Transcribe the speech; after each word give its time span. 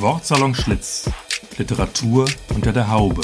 Wortsalon 0.00 0.54
Schlitz. 0.54 1.10
Literatur 1.56 2.26
unter 2.54 2.72
der 2.72 2.88
Haube. 2.88 3.22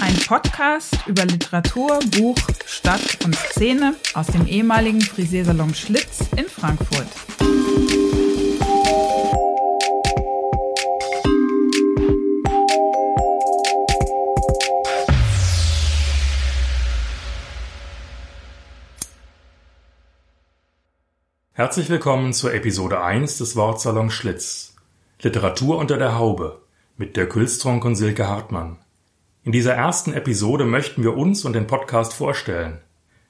Ein 0.00 0.16
Podcast 0.26 0.96
über 1.06 1.26
Literatur, 1.26 1.98
Buch, 2.16 2.38
Stadt 2.64 3.18
und 3.22 3.36
Szene 3.36 3.96
aus 4.14 4.28
dem 4.28 4.46
ehemaligen 4.46 5.02
Frisiersalon 5.02 5.74
Schlitz 5.74 6.20
in 6.34 6.48
Frankfurt. 6.48 7.08
Herzlich 21.72 21.88
willkommen 21.88 22.34
zur 22.34 22.52
Episode 22.52 23.00
1 23.02 23.38
des 23.38 23.56
Wortsalon 23.56 24.10
Schlitz. 24.10 24.74
Literatur 25.22 25.78
unter 25.78 25.96
der 25.96 26.18
Haube 26.18 26.60
mit 26.98 27.16
der 27.16 27.26
Külstronk 27.26 27.86
und 27.86 27.94
Silke 27.94 28.28
Hartmann. 28.28 28.76
In 29.42 29.52
dieser 29.52 29.72
ersten 29.72 30.12
Episode 30.12 30.66
möchten 30.66 31.02
wir 31.02 31.16
uns 31.16 31.46
und 31.46 31.54
den 31.54 31.66
Podcast 31.66 32.12
vorstellen. 32.12 32.82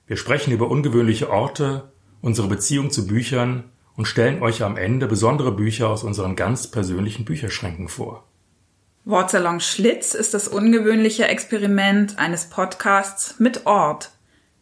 Wir 0.08 0.16
sprechen 0.16 0.52
über 0.52 0.68
ungewöhnliche 0.68 1.30
Orte, 1.30 1.92
unsere 2.20 2.48
Beziehung 2.48 2.90
zu 2.90 3.06
Büchern 3.06 3.70
und 3.96 4.06
stellen 4.06 4.42
euch 4.42 4.64
am 4.64 4.76
Ende 4.76 5.06
besondere 5.06 5.52
Bücher 5.52 5.88
aus 5.88 6.02
unseren 6.02 6.34
ganz 6.34 6.68
persönlichen 6.68 7.24
Bücherschränken 7.24 7.86
vor. 7.86 8.24
Wortsalon 9.04 9.60
Schlitz 9.60 10.14
ist 10.14 10.34
das 10.34 10.48
ungewöhnliche 10.48 11.28
Experiment 11.28 12.18
eines 12.18 12.50
Podcasts 12.50 13.38
mit 13.38 13.66
Ort, 13.66 14.10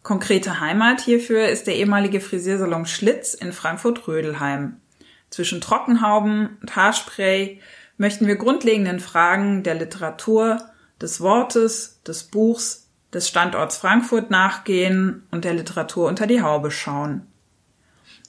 Konkrete 0.02 0.60
Heimat 0.60 1.02
hierfür 1.02 1.48
ist 1.48 1.66
der 1.66 1.76
ehemalige 1.76 2.20
Frisiersalon 2.20 2.86
Schlitz 2.86 3.34
in 3.34 3.52
Frankfurt-Rödelheim. 3.52 4.80
Zwischen 5.28 5.60
Trockenhauben 5.60 6.58
und 6.60 6.74
Haarspray 6.74 7.60
möchten 7.98 8.26
wir 8.26 8.36
grundlegenden 8.36 8.98
Fragen 8.98 9.62
der 9.62 9.74
Literatur, 9.74 10.58
des 11.00 11.20
Wortes, 11.20 12.00
des 12.06 12.24
Buchs, 12.24 12.88
des 13.12 13.28
Standorts 13.28 13.76
Frankfurt 13.76 14.30
nachgehen 14.30 15.26
und 15.30 15.44
der 15.44 15.54
Literatur 15.54 16.08
unter 16.08 16.26
die 16.26 16.42
Haube 16.42 16.70
schauen. 16.70 17.26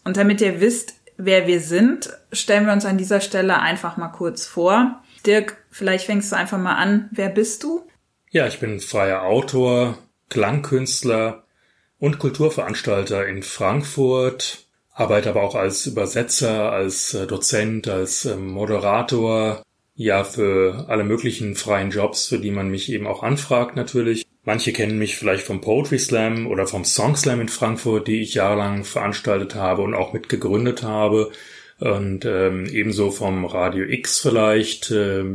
Und 0.03 0.17
damit 0.17 0.41
ihr 0.41 0.59
wisst, 0.61 0.95
wer 1.17 1.47
wir 1.47 1.61
sind, 1.61 2.09
stellen 2.31 2.65
wir 2.65 2.73
uns 2.73 2.85
an 2.85 2.97
dieser 2.97 3.21
Stelle 3.21 3.59
einfach 3.59 3.97
mal 3.97 4.09
kurz 4.09 4.45
vor. 4.45 5.01
Dirk, 5.25 5.57
vielleicht 5.69 6.05
fängst 6.05 6.31
du 6.31 6.35
einfach 6.35 6.57
mal 6.57 6.75
an. 6.75 7.09
Wer 7.11 7.29
bist 7.29 7.63
du? 7.63 7.87
Ja, 8.31 8.47
ich 8.47 8.59
bin 8.59 8.79
freier 8.79 9.23
Autor, 9.23 9.97
Klangkünstler, 10.29 11.43
und 12.01 12.17
Kulturveranstalter 12.17 13.27
in 13.27 13.43
Frankfurt, 13.43 14.65
arbeite 14.91 15.29
aber 15.29 15.43
auch 15.43 15.53
als 15.53 15.85
Übersetzer, 15.85 16.71
als 16.71 17.13
äh, 17.13 17.27
Dozent, 17.27 17.87
als 17.87 18.25
ähm, 18.25 18.47
Moderator, 18.47 19.61
ja, 19.93 20.23
für 20.23 20.85
alle 20.87 21.03
möglichen 21.03 21.55
freien 21.55 21.91
Jobs, 21.91 22.27
für 22.27 22.39
die 22.39 22.49
man 22.49 22.69
mich 22.69 22.91
eben 22.91 23.05
auch 23.05 23.21
anfragt 23.21 23.75
natürlich. 23.75 24.25
Manche 24.43 24.73
kennen 24.73 24.97
mich 24.97 25.15
vielleicht 25.15 25.43
vom 25.43 25.61
Poetry 25.61 25.99
Slam 25.99 26.47
oder 26.47 26.65
vom 26.65 26.85
Song 26.85 27.15
Slam 27.15 27.39
in 27.39 27.49
Frankfurt, 27.49 28.07
die 28.07 28.23
ich 28.23 28.33
jahrelang 28.33 28.83
veranstaltet 28.83 29.53
habe 29.53 29.83
und 29.83 29.93
auch 29.93 30.11
mitgegründet 30.11 30.81
habe. 30.81 31.31
Und 31.79 32.25
ähm, 32.25 32.65
ebenso 32.65 33.11
vom 33.11 33.45
Radio 33.45 33.85
X 33.85 34.17
vielleicht, 34.17 34.89
äh, 34.89 35.25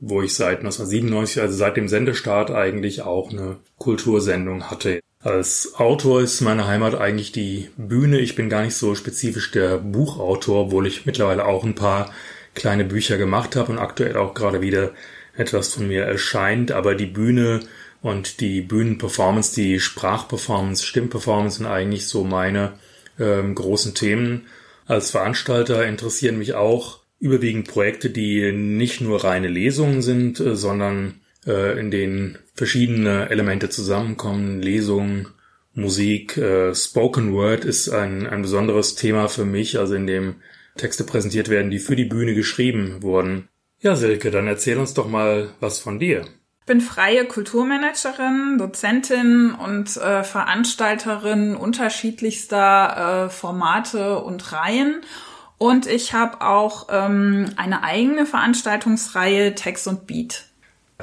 wo 0.00 0.22
ich 0.22 0.34
seit 0.34 0.60
1997, 0.60 1.42
also 1.42 1.54
seit 1.54 1.76
dem 1.76 1.88
Sendestart 1.88 2.50
eigentlich 2.50 3.02
auch 3.02 3.30
eine 3.30 3.58
Kultursendung 3.76 4.70
hatte. 4.70 5.00
Als 5.24 5.72
Autor 5.76 6.20
ist 6.20 6.42
meine 6.42 6.66
Heimat 6.66 6.94
eigentlich 6.94 7.32
die 7.32 7.70
Bühne. 7.78 8.18
Ich 8.18 8.34
bin 8.34 8.50
gar 8.50 8.62
nicht 8.62 8.74
so 8.74 8.94
spezifisch 8.94 9.50
der 9.52 9.78
Buchautor, 9.78 10.66
obwohl 10.66 10.86
ich 10.86 11.06
mittlerweile 11.06 11.46
auch 11.46 11.64
ein 11.64 11.74
paar 11.74 12.12
kleine 12.54 12.84
Bücher 12.84 13.16
gemacht 13.16 13.56
habe 13.56 13.72
und 13.72 13.78
aktuell 13.78 14.18
auch 14.18 14.34
gerade 14.34 14.60
wieder 14.60 14.92
etwas 15.34 15.72
von 15.72 15.88
mir 15.88 16.04
erscheint. 16.04 16.72
Aber 16.72 16.94
die 16.94 17.06
Bühne 17.06 17.60
und 18.02 18.40
die 18.42 18.60
Bühnenperformance, 18.60 19.54
die 19.54 19.80
Sprachperformance, 19.80 20.84
Stimmperformance 20.84 21.56
sind 21.56 21.66
eigentlich 21.68 22.06
so 22.06 22.22
meine 22.22 22.74
ähm, 23.18 23.54
großen 23.54 23.94
Themen. 23.94 24.46
Als 24.84 25.10
Veranstalter 25.10 25.86
interessieren 25.86 26.36
mich 26.36 26.52
auch 26.52 27.00
überwiegend 27.18 27.66
Projekte, 27.66 28.10
die 28.10 28.52
nicht 28.52 29.00
nur 29.00 29.24
reine 29.24 29.48
Lesungen 29.48 30.02
sind, 30.02 30.38
äh, 30.38 30.54
sondern 30.54 31.22
äh, 31.46 31.78
in 31.78 31.90
denen 31.90 32.38
verschiedene 32.54 33.30
Elemente 33.30 33.68
zusammenkommen. 33.68 34.62
Lesung, 34.62 35.28
Musik, 35.74 36.36
äh, 36.36 36.74
Spoken 36.74 37.32
Word 37.32 37.64
ist 37.64 37.88
ein, 37.88 38.26
ein 38.26 38.42
besonderes 38.42 38.94
Thema 38.94 39.28
für 39.28 39.44
mich, 39.44 39.78
also 39.78 39.94
in 39.94 40.06
dem 40.06 40.36
Texte 40.76 41.04
präsentiert 41.04 41.48
werden, 41.48 41.70
die 41.70 41.78
für 41.78 41.96
die 41.96 42.04
Bühne 42.04 42.34
geschrieben 42.34 43.02
wurden. 43.02 43.48
Ja, 43.80 43.96
Silke, 43.96 44.30
dann 44.30 44.46
erzähl 44.46 44.78
uns 44.78 44.94
doch 44.94 45.08
mal 45.08 45.50
was 45.60 45.78
von 45.78 45.98
dir. 45.98 46.24
Ich 46.60 46.66
bin 46.66 46.80
freie 46.80 47.26
Kulturmanagerin, 47.26 48.56
Dozentin 48.56 49.50
und 49.50 49.98
äh, 49.98 50.24
Veranstalterin 50.24 51.56
unterschiedlichster 51.56 53.26
äh, 53.26 53.30
Formate 53.30 54.20
und 54.20 54.52
Reihen. 54.52 55.02
Und 55.58 55.86
ich 55.86 56.14
habe 56.14 56.40
auch 56.40 56.88
ähm, 56.90 57.50
eine 57.56 57.82
eigene 57.82 58.24
Veranstaltungsreihe 58.24 59.54
Text 59.54 59.86
und 59.86 60.06
Beat. 60.06 60.46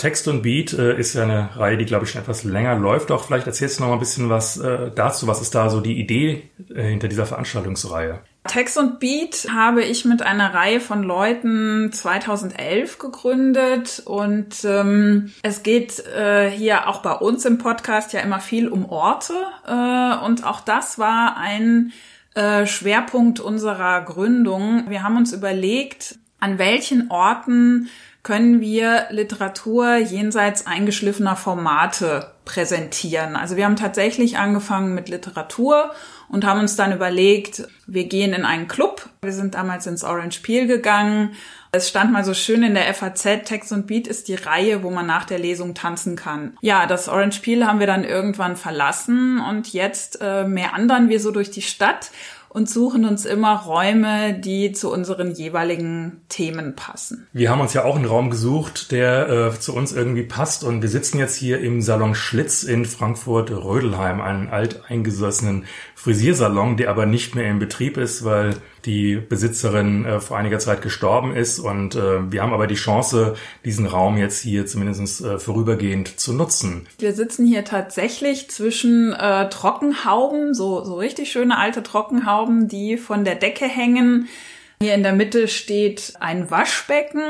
Text 0.01 0.27
und 0.27 0.41
Beat 0.41 0.73
äh, 0.73 0.97
ist 0.97 1.13
ja 1.13 1.21
eine 1.21 1.55
Reihe, 1.55 1.77
die, 1.77 1.85
glaube 1.85 2.05
ich, 2.05 2.11
schon 2.11 2.23
etwas 2.23 2.43
länger 2.43 2.75
läuft. 2.75 3.11
Auch 3.11 3.23
vielleicht 3.23 3.45
erzählst 3.45 3.77
du 3.77 3.83
noch 3.83 3.89
mal 3.89 3.97
ein 3.97 3.99
bisschen 3.99 4.31
was 4.31 4.57
äh, 4.57 4.89
dazu. 4.89 5.27
Was 5.27 5.43
ist 5.43 5.53
da 5.53 5.69
so 5.69 5.79
die 5.79 5.99
Idee 5.99 6.49
äh, 6.73 6.81
hinter 6.81 7.07
dieser 7.07 7.27
Veranstaltungsreihe? 7.27 8.19
Text 8.47 8.79
und 8.79 8.99
Beat 8.99 9.49
habe 9.53 9.83
ich 9.83 10.03
mit 10.05 10.23
einer 10.23 10.55
Reihe 10.55 10.79
von 10.79 11.03
Leuten 11.03 11.91
2011 11.93 12.97
gegründet 12.97 14.01
und 14.03 14.63
ähm, 14.63 15.31
es 15.43 15.61
geht 15.61 16.03
äh, 16.07 16.49
hier 16.49 16.87
auch 16.87 17.03
bei 17.03 17.13
uns 17.13 17.45
im 17.45 17.59
Podcast 17.59 18.11
ja 18.13 18.21
immer 18.21 18.39
viel 18.39 18.69
um 18.69 18.89
Orte 18.89 19.35
äh, 19.67 20.25
und 20.25 20.47
auch 20.47 20.61
das 20.61 20.97
war 20.97 21.37
ein 21.37 21.93
äh, 22.33 22.65
Schwerpunkt 22.65 23.39
unserer 23.39 24.01
Gründung. 24.01 24.89
Wir 24.89 25.03
haben 25.03 25.17
uns 25.17 25.31
überlegt, 25.31 26.17
an 26.39 26.57
welchen 26.57 27.11
Orten 27.11 27.87
können 28.23 28.61
wir 28.61 29.07
Literatur 29.09 29.95
jenseits 29.95 30.67
eingeschliffener 30.67 31.35
Formate 31.35 32.31
präsentieren. 32.45 33.35
Also 33.35 33.55
wir 33.55 33.65
haben 33.65 33.75
tatsächlich 33.75 34.37
angefangen 34.37 34.93
mit 34.93 35.09
Literatur 35.09 35.91
und 36.29 36.45
haben 36.45 36.59
uns 36.59 36.75
dann 36.75 36.93
überlegt, 36.93 37.67
wir 37.87 38.05
gehen 38.05 38.33
in 38.33 38.45
einen 38.45 38.67
Club. 38.67 39.09
Wir 39.23 39.33
sind 39.33 39.55
damals 39.55 39.87
ins 39.87 40.03
Orange 40.03 40.41
Peel 40.41 40.67
gegangen. 40.67 41.33
Es 41.71 41.89
stand 41.89 42.11
mal 42.11 42.23
so 42.23 42.33
schön 42.33 42.63
in 42.63 42.73
der 42.73 42.93
FAZ, 42.93 43.45
Text 43.45 43.71
und 43.71 43.87
Beat 43.87 44.07
ist 44.07 44.27
die 44.27 44.35
Reihe, 44.35 44.83
wo 44.83 44.91
man 44.91 45.07
nach 45.07 45.25
der 45.25 45.39
Lesung 45.39 45.73
tanzen 45.73 46.15
kann. 46.15 46.57
Ja, 46.61 46.85
das 46.85 47.07
Orange 47.07 47.39
Peel 47.41 47.65
haben 47.65 47.79
wir 47.79 47.87
dann 47.87 48.03
irgendwann 48.03 48.55
verlassen 48.55 49.39
und 49.39 49.73
jetzt 49.73 50.19
äh, 50.21 50.43
meandern 50.43 51.09
wir 51.09 51.19
so 51.19 51.31
durch 51.31 51.49
die 51.49 51.61
Stadt 51.61 52.11
und 52.53 52.69
suchen 52.69 53.05
uns 53.05 53.25
immer 53.25 53.61
Räume, 53.61 54.33
die 54.33 54.73
zu 54.73 54.91
unseren 54.91 55.31
jeweiligen 55.31 56.21
Themen 56.27 56.75
passen. 56.75 57.27
Wir 57.31 57.49
haben 57.49 57.61
uns 57.61 57.73
ja 57.73 57.85
auch 57.85 57.95
einen 57.95 58.05
Raum 58.05 58.29
gesucht, 58.29 58.91
der 58.91 59.29
äh, 59.29 59.59
zu 59.59 59.73
uns 59.73 59.93
irgendwie 59.93 60.23
passt 60.23 60.63
und 60.65 60.81
wir 60.81 60.89
sitzen 60.89 61.17
jetzt 61.17 61.35
hier 61.35 61.61
im 61.61 61.81
Salon 61.81 62.13
Schlitz 62.13 62.63
in 62.63 62.85
Frankfurt-Rödelheim, 62.85 64.19
einen 64.19 64.49
alteingesessenen 64.49 65.65
Frisiersalon, 66.01 66.77
der 66.77 66.89
aber 66.89 67.05
nicht 67.05 67.35
mehr 67.35 67.45
in 67.45 67.59
Betrieb 67.59 67.95
ist, 67.95 68.25
weil 68.25 68.55
die 68.85 69.17
Besitzerin 69.17 70.03
äh, 70.03 70.19
vor 70.19 70.35
einiger 70.35 70.57
Zeit 70.57 70.81
gestorben 70.81 71.35
ist. 71.35 71.59
Und 71.59 71.93
äh, 71.93 72.31
wir 72.31 72.41
haben 72.41 72.53
aber 72.53 72.65
die 72.65 72.73
Chance, 72.73 73.35
diesen 73.63 73.85
Raum 73.85 74.17
jetzt 74.17 74.41
hier 74.41 74.65
zumindest 74.65 75.21
äh, 75.21 75.37
vorübergehend 75.37 76.19
zu 76.19 76.33
nutzen. 76.33 76.87
Wir 76.97 77.13
sitzen 77.13 77.45
hier 77.45 77.65
tatsächlich 77.65 78.49
zwischen 78.49 79.13
äh, 79.13 79.47
Trockenhauben, 79.49 80.55
so, 80.55 80.83
so 80.83 80.95
richtig 80.95 81.31
schöne 81.31 81.59
alte 81.59 81.83
Trockenhauben, 81.83 82.67
die 82.67 82.97
von 82.97 83.23
der 83.23 83.35
Decke 83.35 83.65
hängen. 83.65 84.27
Hier 84.81 84.95
in 84.95 85.03
der 85.03 85.13
Mitte 85.13 85.47
steht 85.47 86.13
ein 86.19 86.49
Waschbecken, 86.49 87.21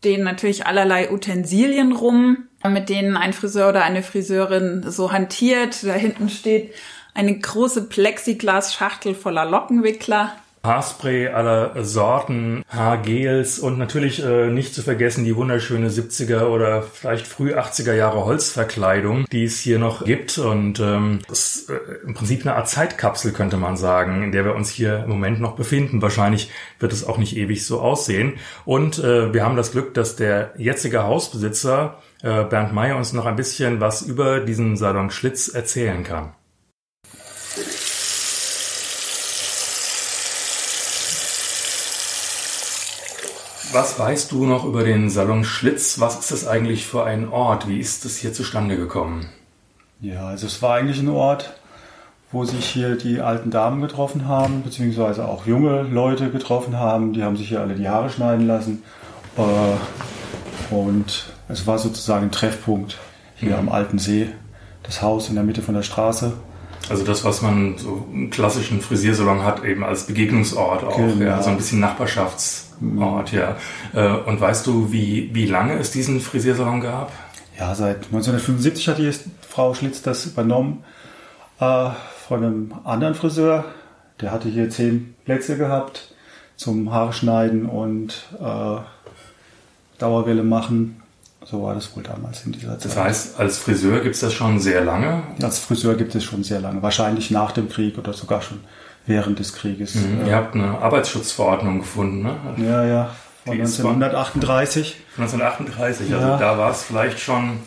stehen 0.00 0.24
natürlich 0.24 0.66
allerlei 0.66 1.10
Utensilien 1.10 1.92
rum, 1.92 2.48
mit 2.68 2.90
denen 2.90 3.16
ein 3.16 3.32
Friseur 3.32 3.70
oder 3.70 3.82
eine 3.82 4.02
Friseurin 4.02 4.84
so 4.86 5.10
hantiert. 5.10 5.82
Da 5.84 5.94
hinten 5.94 6.28
steht 6.28 6.74
eine 7.14 7.38
große 7.38 7.86
Plexiglas-Schachtel 7.88 9.14
voller 9.14 9.44
Lockenwickler. 9.44 10.32
Haarspray 10.62 11.28
aller 11.28 11.82
Sorten, 11.84 12.64
Haargels 12.68 13.58
und 13.58 13.78
natürlich 13.78 14.22
äh, 14.22 14.50
nicht 14.50 14.74
zu 14.74 14.82
vergessen 14.82 15.24
die 15.24 15.34
wunderschöne 15.34 15.88
70er 15.88 16.48
oder 16.48 16.82
vielleicht 16.82 17.26
früh 17.26 17.54
80er 17.54 17.94
Jahre 17.94 18.26
Holzverkleidung, 18.26 19.24
die 19.32 19.44
es 19.44 19.58
hier 19.58 19.78
noch 19.78 20.04
gibt. 20.04 20.36
Und 20.36 20.78
ähm, 20.78 21.20
das 21.28 21.56
ist 21.56 21.70
äh, 21.70 21.78
im 22.04 22.12
Prinzip 22.12 22.42
eine 22.42 22.56
Art 22.56 22.68
Zeitkapsel, 22.68 23.32
könnte 23.32 23.56
man 23.56 23.78
sagen, 23.78 24.22
in 24.22 24.32
der 24.32 24.44
wir 24.44 24.54
uns 24.54 24.68
hier 24.68 25.04
im 25.04 25.08
Moment 25.08 25.40
noch 25.40 25.56
befinden. 25.56 26.02
Wahrscheinlich 26.02 26.50
wird 26.78 26.92
es 26.92 27.06
auch 27.06 27.16
nicht 27.16 27.36
ewig 27.38 27.64
so 27.64 27.80
aussehen. 27.80 28.34
Und 28.66 28.98
äh, 28.98 29.32
wir 29.32 29.42
haben 29.42 29.56
das 29.56 29.72
Glück, 29.72 29.94
dass 29.94 30.16
der 30.16 30.52
jetzige 30.58 31.04
Hausbesitzer 31.04 32.02
äh, 32.22 32.44
Bernd 32.44 32.74
Meyer 32.74 32.98
uns 32.98 33.14
noch 33.14 33.24
ein 33.24 33.36
bisschen 33.36 33.80
was 33.80 34.02
über 34.02 34.40
diesen 34.40 34.76
Salon 34.76 35.10
Schlitz 35.10 35.48
erzählen 35.48 36.04
kann. 36.04 36.34
Was 43.72 44.00
weißt 44.00 44.32
du 44.32 44.46
noch 44.46 44.64
über 44.64 44.82
den 44.82 45.10
Salon 45.10 45.44
Schlitz? 45.44 46.00
Was 46.00 46.18
ist 46.18 46.32
das 46.32 46.46
eigentlich 46.48 46.86
für 46.86 47.04
ein 47.04 47.28
Ort? 47.28 47.68
Wie 47.68 47.78
ist 47.78 48.04
das 48.04 48.16
hier 48.16 48.32
zustande 48.32 48.76
gekommen? 48.76 49.28
Ja, 50.00 50.26
also 50.26 50.48
es 50.48 50.60
war 50.60 50.74
eigentlich 50.74 50.98
ein 50.98 51.08
Ort, 51.08 51.52
wo 52.32 52.44
sich 52.44 52.66
hier 52.66 52.96
die 52.96 53.20
alten 53.20 53.52
Damen 53.52 53.80
getroffen 53.80 54.26
haben, 54.26 54.64
beziehungsweise 54.64 55.28
auch 55.28 55.46
junge 55.46 55.82
Leute 55.82 56.30
getroffen 56.30 56.78
haben. 56.78 57.12
Die 57.12 57.22
haben 57.22 57.36
sich 57.36 57.48
hier 57.48 57.60
alle 57.60 57.74
die 57.74 57.88
Haare 57.88 58.10
schneiden 58.10 58.48
lassen. 58.48 58.82
Äh, 59.36 60.74
und 60.74 61.26
es 61.48 61.68
war 61.68 61.78
sozusagen 61.78 62.26
ein 62.26 62.32
Treffpunkt 62.32 62.98
hier 63.36 63.52
mhm. 63.52 63.58
am 63.58 63.68
Alten 63.68 64.00
See. 64.00 64.30
Das 64.82 65.00
Haus 65.00 65.28
in 65.28 65.36
der 65.36 65.44
Mitte 65.44 65.62
von 65.62 65.76
der 65.76 65.84
Straße. 65.84 66.32
Also 66.88 67.04
das, 67.04 67.24
was 67.24 67.42
man 67.42 67.78
so 67.78 68.08
im 68.12 68.30
klassischen 68.30 68.80
Frisiersalon 68.80 69.44
hat, 69.44 69.64
eben 69.64 69.84
als 69.84 70.06
Begegnungsort 70.06 70.82
auch, 70.82 70.96
genau. 70.96 71.24
ja, 71.24 71.42
so 71.42 71.50
ein 71.50 71.56
bisschen 71.56 71.80
Nachbarschaftsort, 71.80 72.80
mhm. 72.80 73.38
ja. 73.38 73.56
Äh, 73.94 74.16
und 74.22 74.40
weißt 74.40 74.66
du, 74.66 74.90
wie, 74.90 75.30
wie 75.32 75.46
lange 75.46 75.74
es 75.74 75.90
diesen 75.90 76.20
Frisiersalon 76.20 76.80
gab? 76.80 77.12
Ja, 77.58 77.74
seit 77.74 78.06
1975 78.06 78.88
hat 78.88 78.98
die 78.98 79.12
Frau 79.46 79.74
Schlitz 79.74 80.02
das 80.02 80.26
übernommen 80.26 80.84
äh, 81.60 81.90
von 82.28 82.44
einem 82.44 82.74
anderen 82.84 83.14
Friseur. 83.14 83.66
Der 84.20 84.32
hatte 84.32 84.48
hier 84.48 84.70
zehn 84.70 85.14
Plätze 85.24 85.56
gehabt 85.56 86.14
zum 86.56 86.92
Haarschneiden 86.92 87.66
und 87.66 88.28
äh, 88.40 88.76
Dauerwelle 89.98 90.42
machen. 90.42 91.02
So 91.44 91.62
war 91.62 91.74
das 91.74 91.96
wohl 91.96 92.02
damals 92.02 92.44
in 92.44 92.52
dieser 92.52 92.78
Zeit. 92.78 92.84
Das 92.84 92.96
heißt, 92.96 93.40
als 93.40 93.58
Friseur 93.58 94.00
gibt 94.00 94.14
es 94.14 94.20
das 94.20 94.34
schon 94.34 94.60
sehr 94.60 94.84
lange? 94.84 95.22
Als 95.42 95.58
Friseur 95.58 95.94
gibt 95.94 96.14
es 96.14 96.22
schon 96.22 96.44
sehr 96.44 96.60
lange. 96.60 96.82
Wahrscheinlich 96.82 97.30
nach 97.30 97.52
dem 97.52 97.68
Krieg 97.68 97.96
oder 97.98 98.12
sogar 98.12 98.42
schon 98.42 98.60
während 99.06 99.38
des 99.38 99.54
Krieges. 99.54 99.94
Mhm. 99.94 100.26
Ihr 100.26 100.36
habt 100.36 100.54
eine 100.54 100.78
Arbeitsschutzverordnung 100.78 101.80
gefunden, 101.80 102.22
ne? 102.22 102.36
Ja, 102.58 102.84
ja. 102.84 103.10
Von 103.44 103.54
1938. 103.54 104.96
Von 105.14 105.24
1938, 105.24 106.12
also 106.12 106.26
ja. 106.26 106.36
da 106.36 106.58
war 106.58 106.70
es 106.70 106.82
vielleicht 106.82 107.18
schon 107.18 107.58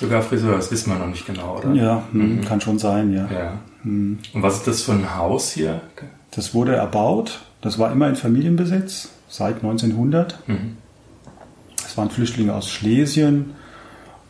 sogar 0.00 0.22
Friseur, 0.22 0.56
das 0.56 0.70
wissen 0.72 0.90
wir 0.90 0.98
noch 0.98 1.06
nicht 1.06 1.24
genau, 1.24 1.58
oder? 1.58 1.72
Ja, 1.72 2.02
hm, 2.10 2.36
mhm. 2.36 2.44
kann 2.44 2.60
schon 2.60 2.78
sein, 2.78 3.12
ja. 3.12 3.28
ja. 3.32 3.52
Mhm. 3.84 4.18
Und 4.32 4.42
was 4.42 4.56
ist 4.56 4.66
das 4.66 4.82
für 4.82 4.92
ein 4.92 5.16
Haus 5.16 5.52
hier? 5.52 5.80
Das 6.32 6.52
wurde 6.52 6.74
erbaut, 6.74 7.40
das 7.60 7.78
war 7.78 7.92
immer 7.92 8.08
in 8.08 8.16
Familienbesitz 8.16 9.10
seit 9.28 9.56
1900. 9.56 10.48
Mhm. 10.48 10.76
Es 11.94 11.98
waren 11.98 12.10
Flüchtlinge 12.10 12.52
aus 12.52 12.68
Schlesien. 12.68 13.54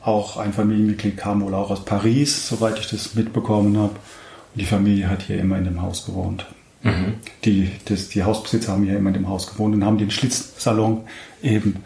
Auch 0.03 0.37
ein 0.37 0.53
Familienmitglied 0.53 1.17
kam 1.17 1.41
wohl 1.41 1.55
auch 1.55 1.71
aus 1.71 1.83
Paris, 1.87 2.47
soweit 2.47 2.79
ich 2.79 2.91
das 2.91 3.15
mitbekommen 3.15 3.79
habe. 3.79 3.95
Und 3.95 4.61
die 4.61 4.67
Familie 4.67 5.09
hat 5.09 5.23
hier 5.23 5.39
immer 5.39 5.57
in 5.57 5.65
dem 5.65 5.81
Haus 5.81 6.05
gewohnt. 6.05 6.45
Mhm. 6.83 7.15
Die, 7.47 7.71
das, 7.87 8.11
die 8.11 8.23
Hausbesitzer 8.23 8.73
haben 8.73 8.85
hier 8.85 8.99
immer 8.99 9.09
in 9.09 9.15
dem 9.15 9.29
Haus 9.31 9.51
gewohnt 9.51 9.75
und 9.75 9.83
haben 9.83 9.97
den 9.97 10.11
Schlitzsalon 10.11 11.05
eben 11.43 11.77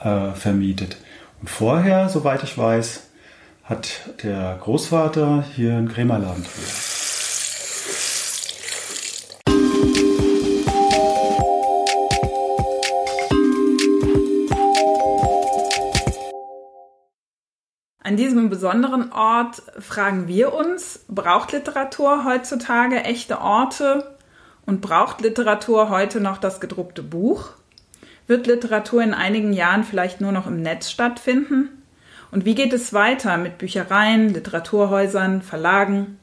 äh, 0.00 0.32
vermietet. 0.32 0.96
Und 1.40 1.48
vorher, 1.48 2.08
soweit 2.08 2.42
ich 2.42 2.58
weiß, 2.58 3.04
hat 3.62 4.10
der 4.24 4.58
Großvater 4.60 5.44
hier 5.54 5.76
einen 5.76 5.88
Krämerladen 5.88 6.42
geführt. 6.42 6.87
An 18.08 18.16
diesem 18.16 18.48
besonderen 18.48 19.12
Ort 19.12 19.60
fragen 19.78 20.28
wir 20.28 20.54
uns, 20.54 21.04
braucht 21.08 21.52
Literatur 21.52 22.24
heutzutage 22.24 23.04
echte 23.04 23.38
Orte 23.42 24.16
und 24.64 24.80
braucht 24.80 25.20
Literatur 25.20 25.90
heute 25.90 26.18
noch 26.18 26.38
das 26.38 26.58
gedruckte 26.58 27.02
Buch? 27.02 27.50
Wird 28.26 28.46
Literatur 28.46 29.02
in 29.02 29.12
einigen 29.12 29.52
Jahren 29.52 29.84
vielleicht 29.84 30.22
nur 30.22 30.32
noch 30.32 30.46
im 30.46 30.62
Netz 30.62 30.90
stattfinden? 30.90 31.82
Und 32.30 32.46
wie 32.46 32.54
geht 32.54 32.72
es 32.72 32.94
weiter 32.94 33.36
mit 33.36 33.58
Büchereien, 33.58 34.32
Literaturhäusern, 34.32 35.42
Verlagen? 35.42 36.18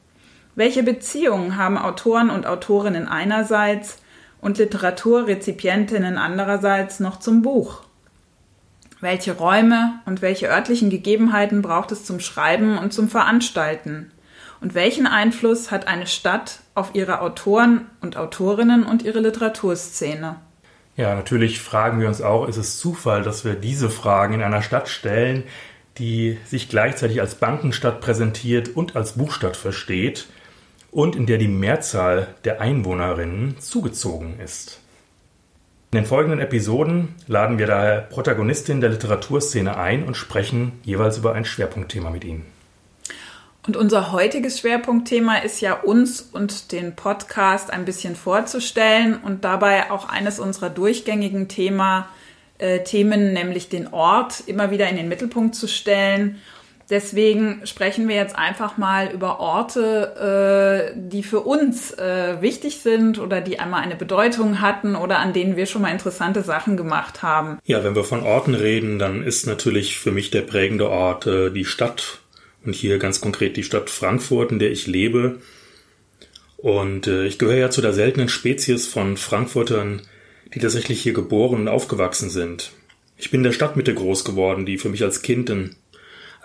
Welche 0.56 0.82
Beziehungen 0.82 1.56
haben 1.56 1.78
Autoren 1.78 2.30
und 2.30 2.46
Autorinnen 2.46 3.06
einerseits 3.06 4.02
und 4.40 4.58
Literaturrezipientinnen 4.58 6.18
andererseits 6.18 6.98
noch 6.98 7.20
zum 7.20 7.42
Buch? 7.42 7.85
Welche 9.06 9.36
Räume 9.36 10.00
und 10.04 10.20
welche 10.20 10.48
örtlichen 10.48 10.90
Gegebenheiten 10.90 11.62
braucht 11.62 11.92
es 11.92 12.04
zum 12.04 12.18
Schreiben 12.18 12.76
und 12.76 12.92
zum 12.92 13.08
Veranstalten? 13.08 14.10
Und 14.60 14.74
welchen 14.74 15.06
Einfluss 15.06 15.70
hat 15.70 15.86
eine 15.86 16.08
Stadt 16.08 16.58
auf 16.74 16.90
ihre 16.94 17.20
Autoren 17.20 17.86
und 18.00 18.16
Autorinnen 18.16 18.84
und 18.84 19.02
ihre 19.02 19.20
Literaturszene? 19.20 20.40
Ja, 20.96 21.14
natürlich 21.14 21.60
fragen 21.60 22.00
wir 22.00 22.08
uns 22.08 22.20
auch, 22.20 22.48
ist 22.48 22.56
es 22.56 22.80
Zufall, 22.80 23.22
dass 23.22 23.44
wir 23.44 23.54
diese 23.54 23.90
Fragen 23.90 24.34
in 24.34 24.42
einer 24.42 24.60
Stadt 24.60 24.88
stellen, 24.88 25.44
die 25.98 26.38
sich 26.44 26.68
gleichzeitig 26.68 27.20
als 27.20 27.36
Bankenstadt 27.36 28.00
präsentiert 28.00 28.70
und 28.70 28.96
als 28.96 29.12
Buchstadt 29.12 29.56
versteht 29.56 30.26
und 30.90 31.14
in 31.14 31.26
der 31.26 31.38
die 31.38 31.46
Mehrzahl 31.46 32.34
der 32.44 32.60
Einwohnerinnen 32.60 33.60
zugezogen 33.60 34.40
ist. 34.40 34.80
In 35.92 35.98
den 35.98 36.06
folgenden 36.06 36.40
Episoden 36.40 37.14
laden 37.28 37.58
wir 37.58 37.66
daher 37.66 38.00
Protagonistinnen 38.00 38.80
der 38.80 38.90
Literaturszene 38.90 39.76
ein 39.76 40.02
und 40.02 40.16
sprechen 40.16 40.72
jeweils 40.82 41.18
über 41.18 41.34
ein 41.34 41.44
Schwerpunktthema 41.44 42.10
mit 42.10 42.24
ihnen. 42.24 42.44
Und 43.66 43.76
unser 43.76 44.12
heutiges 44.12 44.60
Schwerpunktthema 44.60 45.38
ist 45.38 45.60
ja 45.60 45.74
uns 45.74 46.20
und 46.20 46.72
den 46.72 46.94
Podcast 46.96 47.72
ein 47.72 47.84
bisschen 47.84 48.16
vorzustellen 48.16 49.16
und 49.16 49.44
dabei 49.44 49.90
auch 49.90 50.08
eines 50.08 50.38
unserer 50.38 50.70
durchgängigen 50.70 51.48
Thema, 51.48 52.08
äh, 52.58 52.82
Themen, 52.82 53.32
nämlich 53.32 53.68
den 53.68 53.92
Ort, 53.92 54.42
immer 54.46 54.70
wieder 54.70 54.88
in 54.88 54.96
den 54.96 55.08
Mittelpunkt 55.08 55.54
zu 55.54 55.68
stellen 55.68 56.40
Deswegen 56.88 57.66
sprechen 57.66 58.08
wir 58.08 58.14
jetzt 58.14 58.36
einfach 58.36 58.76
mal 58.76 59.10
über 59.12 59.40
Orte, 59.40 60.92
äh, 60.94 60.96
die 60.96 61.24
für 61.24 61.40
uns 61.40 61.90
äh, 61.92 62.40
wichtig 62.40 62.78
sind 62.78 63.18
oder 63.18 63.40
die 63.40 63.58
einmal 63.58 63.82
eine 63.82 63.96
Bedeutung 63.96 64.60
hatten 64.60 64.94
oder 64.94 65.18
an 65.18 65.32
denen 65.32 65.56
wir 65.56 65.66
schon 65.66 65.82
mal 65.82 65.90
interessante 65.90 66.42
Sachen 66.42 66.76
gemacht 66.76 67.22
haben. 67.22 67.58
Ja, 67.64 67.82
wenn 67.82 67.96
wir 67.96 68.04
von 68.04 68.22
Orten 68.22 68.54
reden, 68.54 69.00
dann 69.00 69.24
ist 69.24 69.46
natürlich 69.46 69.98
für 69.98 70.12
mich 70.12 70.30
der 70.30 70.42
prägende 70.42 70.88
Ort 70.88 71.26
äh, 71.26 71.50
die 71.50 71.64
Stadt 71.64 72.20
und 72.64 72.74
hier 72.74 72.98
ganz 72.98 73.20
konkret 73.20 73.56
die 73.56 73.64
Stadt 73.64 73.90
Frankfurt, 73.90 74.52
in 74.52 74.60
der 74.60 74.70
ich 74.70 74.86
lebe. 74.86 75.40
Und 76.56 77.08
äh, 77.08 77.26
ich 77.26 77.38
gehöre 77.38 77.56
ja 77.56 77.70
zu 77.70 77.80
der 77.80 77.94
seltenen 77.94 78.28
Spezies 78.28 78.86
von 78.86 79.16
Frankfurtern, 79.16 80.02
die 80.54 80.60
tatsächlich 80.60 81.02
hier 81.02 81.14
geboren 81.14 81.62
und 81.62 81.68
aufgewachsen 81.68 82.30
sind. 82.30 82.70
Ich 83.18 83.30
bin 83.30 83.40
in 83.40 83.44
der 83.44 83.52
Stadtmitte 83.52 83.94
groß 83.94 84.24
geworden, 84.24 84.66
die 84.66 84.78
für 84.78 84.88
mich 84.88 85.02
als 85.02 85.22
Kind 85.22 85.50
ein 85.50 85.76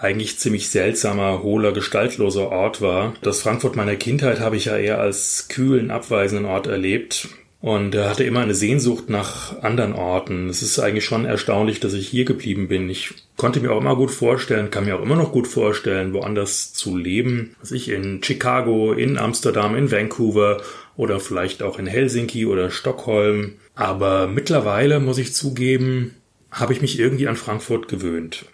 eigentlich 0.01 0.39
ziemlich 0.39 0.70
seltsamer, 0.70 1.43
hohler, 1.43 1.72
gestaltloser 1.72 2.50
Ort 2.51 2.81
war. 2.81 3.13
Das 3.22 3.41
Frankfurt 3.41 3.75
meiner 3.75 3.96
Kindheit 3.96 4.39
habe 4.39 4.58
ich 4.58 4.65
ja 4.65 4.77
eher 4.77 5.00
als 5.00 5.48
kühlen, 5.48 5.91
abweisenden 5.91 6.46
Ort 6.46 6.67
erlebt 6.67 7.29
und 7.62 7.96
hatte 7.96 8.24
immer 8.24 8.39
eine 8.39 8.55
Sehnsucht 8.55 9.10
nach 9.10 9.62
anderen 9.62 9.93
Orten. 9.93 10.50
Es 10.50 10.63
ist 10.63 10.79
eigentlich 10.79 11.05
schon 11.05 11.25
erstaunlich, 11.25 11.79
dass 11.79 11.93
ich 11.93 12.08
hier 12.08 12.25
geblieben 12.25 12.67
bin. 12.67 12.89
Ich 12.89 13.13
konnte 13.38 13.60
mir 13.60 13.72
auch 13.72 13.79
immer 13.79 13.96
gut 13.96 14.10
vorstellen, 14.10 14.72
kann 14.72 14.86
mir 14.86 14.98
auch 14.98 15.03
immer 15.03 15.15
noch 15.15 15.31
gut 15.31 15.48
vorstellen, 15.48 16.13
woanders 16.13 16.74
zu 16.74 16.98
leben. 16.98 17.55
Was 17.60 17.72
ich 17.72 17.89
in 17.89 18.24
Chicago, 18.24 18.93
in 18.93 19.20
Amsterdam, 19.20 19.75
in 19.75 19.91
Vancouver 19.91 20.62
oder 20.98 21.20
vielleicht 21.20 21.62
auch 21.62 21.77
in 21.77 21.86
Helsinki 21.86 22.48
oder 22.48 22.72
Stockholm. 22.72 23.53
Aber 23.75 24.27
mittlerweile 24.27 25.00
muss 25.00 25.20
ich 25.20 25.36
zugeben, 25.36 26.15
habe 26.50 26.74
ich 26.74 26.81
mich 26.81 27.00
irgendwie 27.00 27.27
an 27.27 27.36
Frankfurt 27.36 27.88
gewöhnt. 27.88 28.46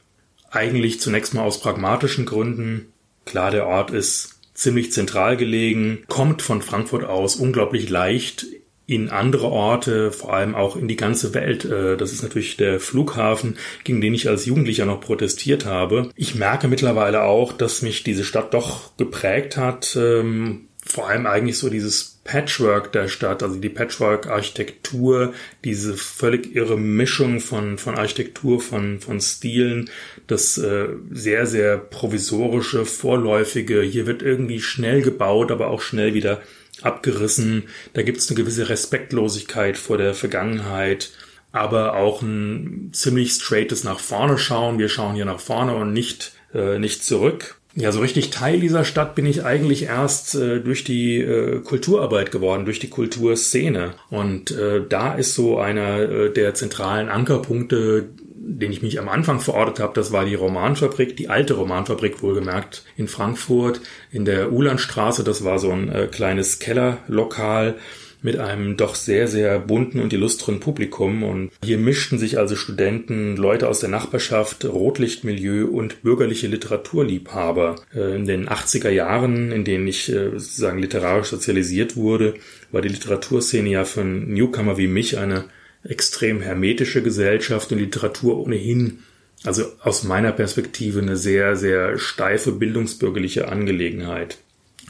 Eigentlich 0.57 0.99
zunächst 0.99 1.35
mal 1.35 1.43
aus 1.43 1.61
pragmatischen 1.61 2.25
Gründen. 2.25 2.91
Klar, 3.25 3.51
der 3.51 3.67
Ort 3.67 3.91
ist 3.91 4.39
ziemlich 4.55 4.91
zentral 4.91 5.37
gelegen, 5.37 5.99
kommt 6.07 6.41
von 6.41 6.63
Frankfurt 6.63 7.03
aus 7.03 7.35
unglaublich 7.35 7.91
leicht 7.91 8.47
in 8.87 9.09
andere 9.09 9.51
Orte, 9.51 10.11
vor 10.11 10.33
allem 10.33 10.55
auch 10.55 10.75
in 10.75 10.87
die 10.87 10.95
ganze 10.95 11.35
Welt. 11.35 11.63
Äh, 11.63 11.95
das 11.95 12.11
ist 12.11 12.23
natürlich 12.23 12.57
der 12.57 12.79
Flughafen, 12.79 13.57
gegen 13.83 14.01
den 14.01 14.15
ich 14.15 14.29
als 14.29 14.47
Jugendlicher 14.47 14.87
noch 14.87 14.99
protestiert 14.99 15.67
habe. 15.67 16.09
Ich 16.15 16.33
merke 16.33 16.67
mittlerweile 16.67 17.21
auch, 17.21 17.53
dass 17.53 17.83
mich 17.83 18.01
diese 18.01 18.23
Stadt 18.23 18.55
doch 18.55 18.97
geprägt 18.97 19.57
hat. 19.57 19.95
Ähm, 19.95 20.69
vor 20.83 21.07
allem 21.07 21.27
eigentlich 21.27 21.59
so 21.59 21.69
dieses 21.69 22.16
Patchwork 22.27 22.91
der 22.91 23.07
Stadt, 23.07 23.41
also 23.41 23.55
die 23.55 23.69
Patchwork-Architektur, 23.69 25.33
diese 25.63 25.95
völlig 25.95 26.55
irre 26.55 26.77
Mischung 26.77 27.39
von, 27.39 27.77
von 27.77 27.95
Architektur, 27.95 28.59
von, 28.59 28.99
von 28.99 29.19
Stilen, 29.21 29.89
das 30.27 30.57
äh, 30.57 30.89
sehr, 31.09 31.47
sehr 31.47 31.77
provisorische, 31.77 32.85
vorläufige, 32.85 33.81
hier 33.81 34.05
wird 34.05 34.21
irgendwie 34.21 34.61
schnell 34.61 35.01
gebaut, 35.01 35.51
aber 35.51 35.69
auch 35.69 35.81
schnell 35.81 36.13
wieder 36.13 36.41
abgerissen. 36.81 37.63
Da 37.93 38.03
gibt 38.03 38.17
es 38.17 38.29
eine 38.29 38.37
gewisse 38.37 38.69
Respektlosigkeit 38.69 39.77
vor 39.77 39.97
der 39.97 40.13
Vergangenheit, 40.13 41.11
aber 41.53 41.95
auch 41.95 42.21
ein 42.21 42.89
ziemlich 42.91 43.31
straightes 43.31 43.85
nach 43.85 43.99
vorne 43.99 44.37
schauen. 44.37 44.79
Wir 44.79 44.89
schauen 44.89 45.15
hier 45.15 45.25
nach 45.25 45.39
vorne 45.39 45.75
und 45.75 45.93
nicht, 45.93 46.33
äh, 46.53 46.77
nicht 46.77 47.03
zurück. 47.05 47.56
Ja, 47.79 47.91
so 47.91 47.99
richtig 47.99 48.31
Teil 48.31 48.59
dieser 48.59 48.83
Stadt 48.83 49.13
bin 49.13 49.27
ich 49.27 49.45
eigentlich 49.45 49.83
erst 49.83 50.33
äh, 50.33 50.61
durch 50.61 50.83
die 50.83 51.19
äh, 51.19 51.61
Kulturarbeit 51.61 52.31
geworden, 52.31 52.65
durch 52.65 52.79
die 52.79 52.89
Kulturszene. 52.89 53.93
Und 54.09 54.49
äh, 54.49 54.81
da 54.89 55.13
ist 55.13 55.35
so 55.35 55.59
einer 55.59 55.99
äh, 55.99 56.33
der 56.33 56.55
zentralen 56.55 57.07
Ankerpunkte, 57.07 58.09
den 58.33 58.71
ich 58.71 58.81
mich 58.81 58.99
am 58.99 59.07
Anfang 59.07 59.41
verortet 59.41 59.79
habe, 59.79 59.93
das 59.93 60.11
war 60.11 60.25
die 60.25 60.33
Romanfabrik, 60.33 61.15
die 61.17 61.29
alte 61.29 61.53
Romanfabrik 61.53 62.23
wohlgemerkt 62.23 62.83
in 62.95 63.07
Frankfurt 63.07 63.79
in 64.11 64.25
der 64.25 64.51
Ulandstraße. 64.51 65.23
Das 65.23 65.43
war 65.43 65.59
so 65.59 65.69
ein 65.69 65.89
äh, 65.89 66.07
kleines 66.07 66.57
Kellerlokal 66.57 67.75
mit 68.21 68.37
einem 68.37 68.77
doch 68.77 68.95
sehr, 68.95 69.27
sehr 69.27 69.59
bunten 69.59 69.99
und 69.99 70.13
illustren 70.13 70.59
Publikum. 70.59 71.23
Und 71.23 71.51
hier 71.63 71.77
mischten 71.77 72.17
sich 72.17 72.37
also 72.37 72.55
Studenten, 72.55 73.35
Leute 73.35 73.67
aus 73.67 73.79
der 73.79 73.89
Nachbarschaft, 73.89 74.65
Rotlichtmilieu 74.65 75.67
und 75.67 76.01
bürgerliche 76.01 76.47
Literaturliebhaber. 76.47 77.75
Äh, 77.93 78.15
in 78.15 78.25
den 78.25 78.47
80er 78.49 78.89
Jahren, 78.89 79.51
in 79.51 79.63
denen 79.63 79.87
ich 79.87 80.09
äh, 80.09 80.31
sozusagen 80.31 80.79
literarisch 80.79 81.27
sozialisiert 81.27 81.95
wurde, 81.95 82.35
war 82.71 82.81
die 82.81 82.89
Literaturszene 82.89 83.69
ja 83.69 83.85
für 83.85 84.01
einen 84.01 84.33
Newcomer 84.33 84.77
wie 84.77 84.87
mich 84.87 85.17
eine 85.17 85.45
extrem 85.83 86.41
hermetische 86.41 87.01
Gesellschaft 87.01 87.71
und 87.71 87.79
Literatur 87.79 88.37
ohnehin 88.37 88.99
also 89.43 89.65
aus 89.81 90.03
meiner 90.03 90.31
Perspektive 90.31 90.99
eine 90.99 91.15
sehr, 91.15 91.55
sehr 91.55 91.97
steife 91.97 92.51
bildungsbürgerliche 92.51 93.49
Angelegenheit. 93.49 94.39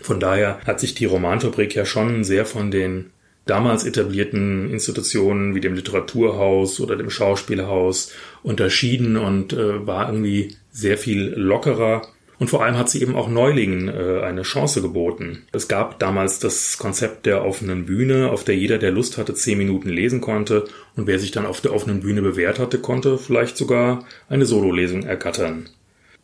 Von 0.01 0.19
daher 0.19 0.59
hat 0.65 0.79
sich 0.79 0.95
die 0.95 1.05
Romanfabrik 1.05 1.75
ja 1.75 1.85
schon 1.85 2.23
sehr 2.23 2.45
von 2.45 2.71
den 2.71 3.11
damals 3.49 3.83
etablierten 3.83 4.69
Institutionen 4.69 5.55
wie 5.55 5.61
dem 5.61 5.73
Literaturhaus 5.73 6.79
oder 6.79 6.95
dem 6.95 7.09
Schauspielhaus 7.09 8.11
unterschieden 8.43 9.17
und 9.17 9.53
äh, 9.53 9.85
war 9.85 10.07
irgendwie 10.07 10.55
sehr 10.71 10.97
viel 10.97 11.33
lockerer. 11.35 12.03
Und 12.39 12.49
vor 12.49 12.63
allem 12.63 12.77
hat 12.77 12.89
sie 12.89 13.01
eben 13.01 13.15
auch 13.15 13.29
Neulingen 13.29 13.87
äh, 13.87 14.21
eine 14.21 14.43
Chance 14.43 14.81
geboten. 14.81 15.43
Es 15.51 15.67
gab 15.67 15.97
damals 15.99 16.39
das 16.39 16.77
Konzept 16.77 17.25
der 17.25 17.43
offenen 17.43 17.85
Bühne, 17.85 18.29
auf 18.29 18.43
der 18.43 18.55
jeder, 18.55 18.77
der 18.77 18.91
Lust 18.91 19.17
hatte, 19.17 19.33
zehn 19.33 19.57
Minuten 19.57 19.89
lesen 19.89 20.21
konnte. 20.21 20.65
Und 20.95 21.07
wer 21.07 21.17
sich 21.17 21.31
dann 21.31 21.47
auf 21.47 21.61
der 21.61 21.73
offenen 21.73 22.01
Bühne 22.01 22.21
bewährt 22.21 22.59
hatte, 22.59 22.77
konnte 22.77 23.17
vielleicht 23.17 23.57
sogar 23.57 24.05
eine 24.29 24.45
Sololesung 24.45 25.03
ergattern. 25.03 25.69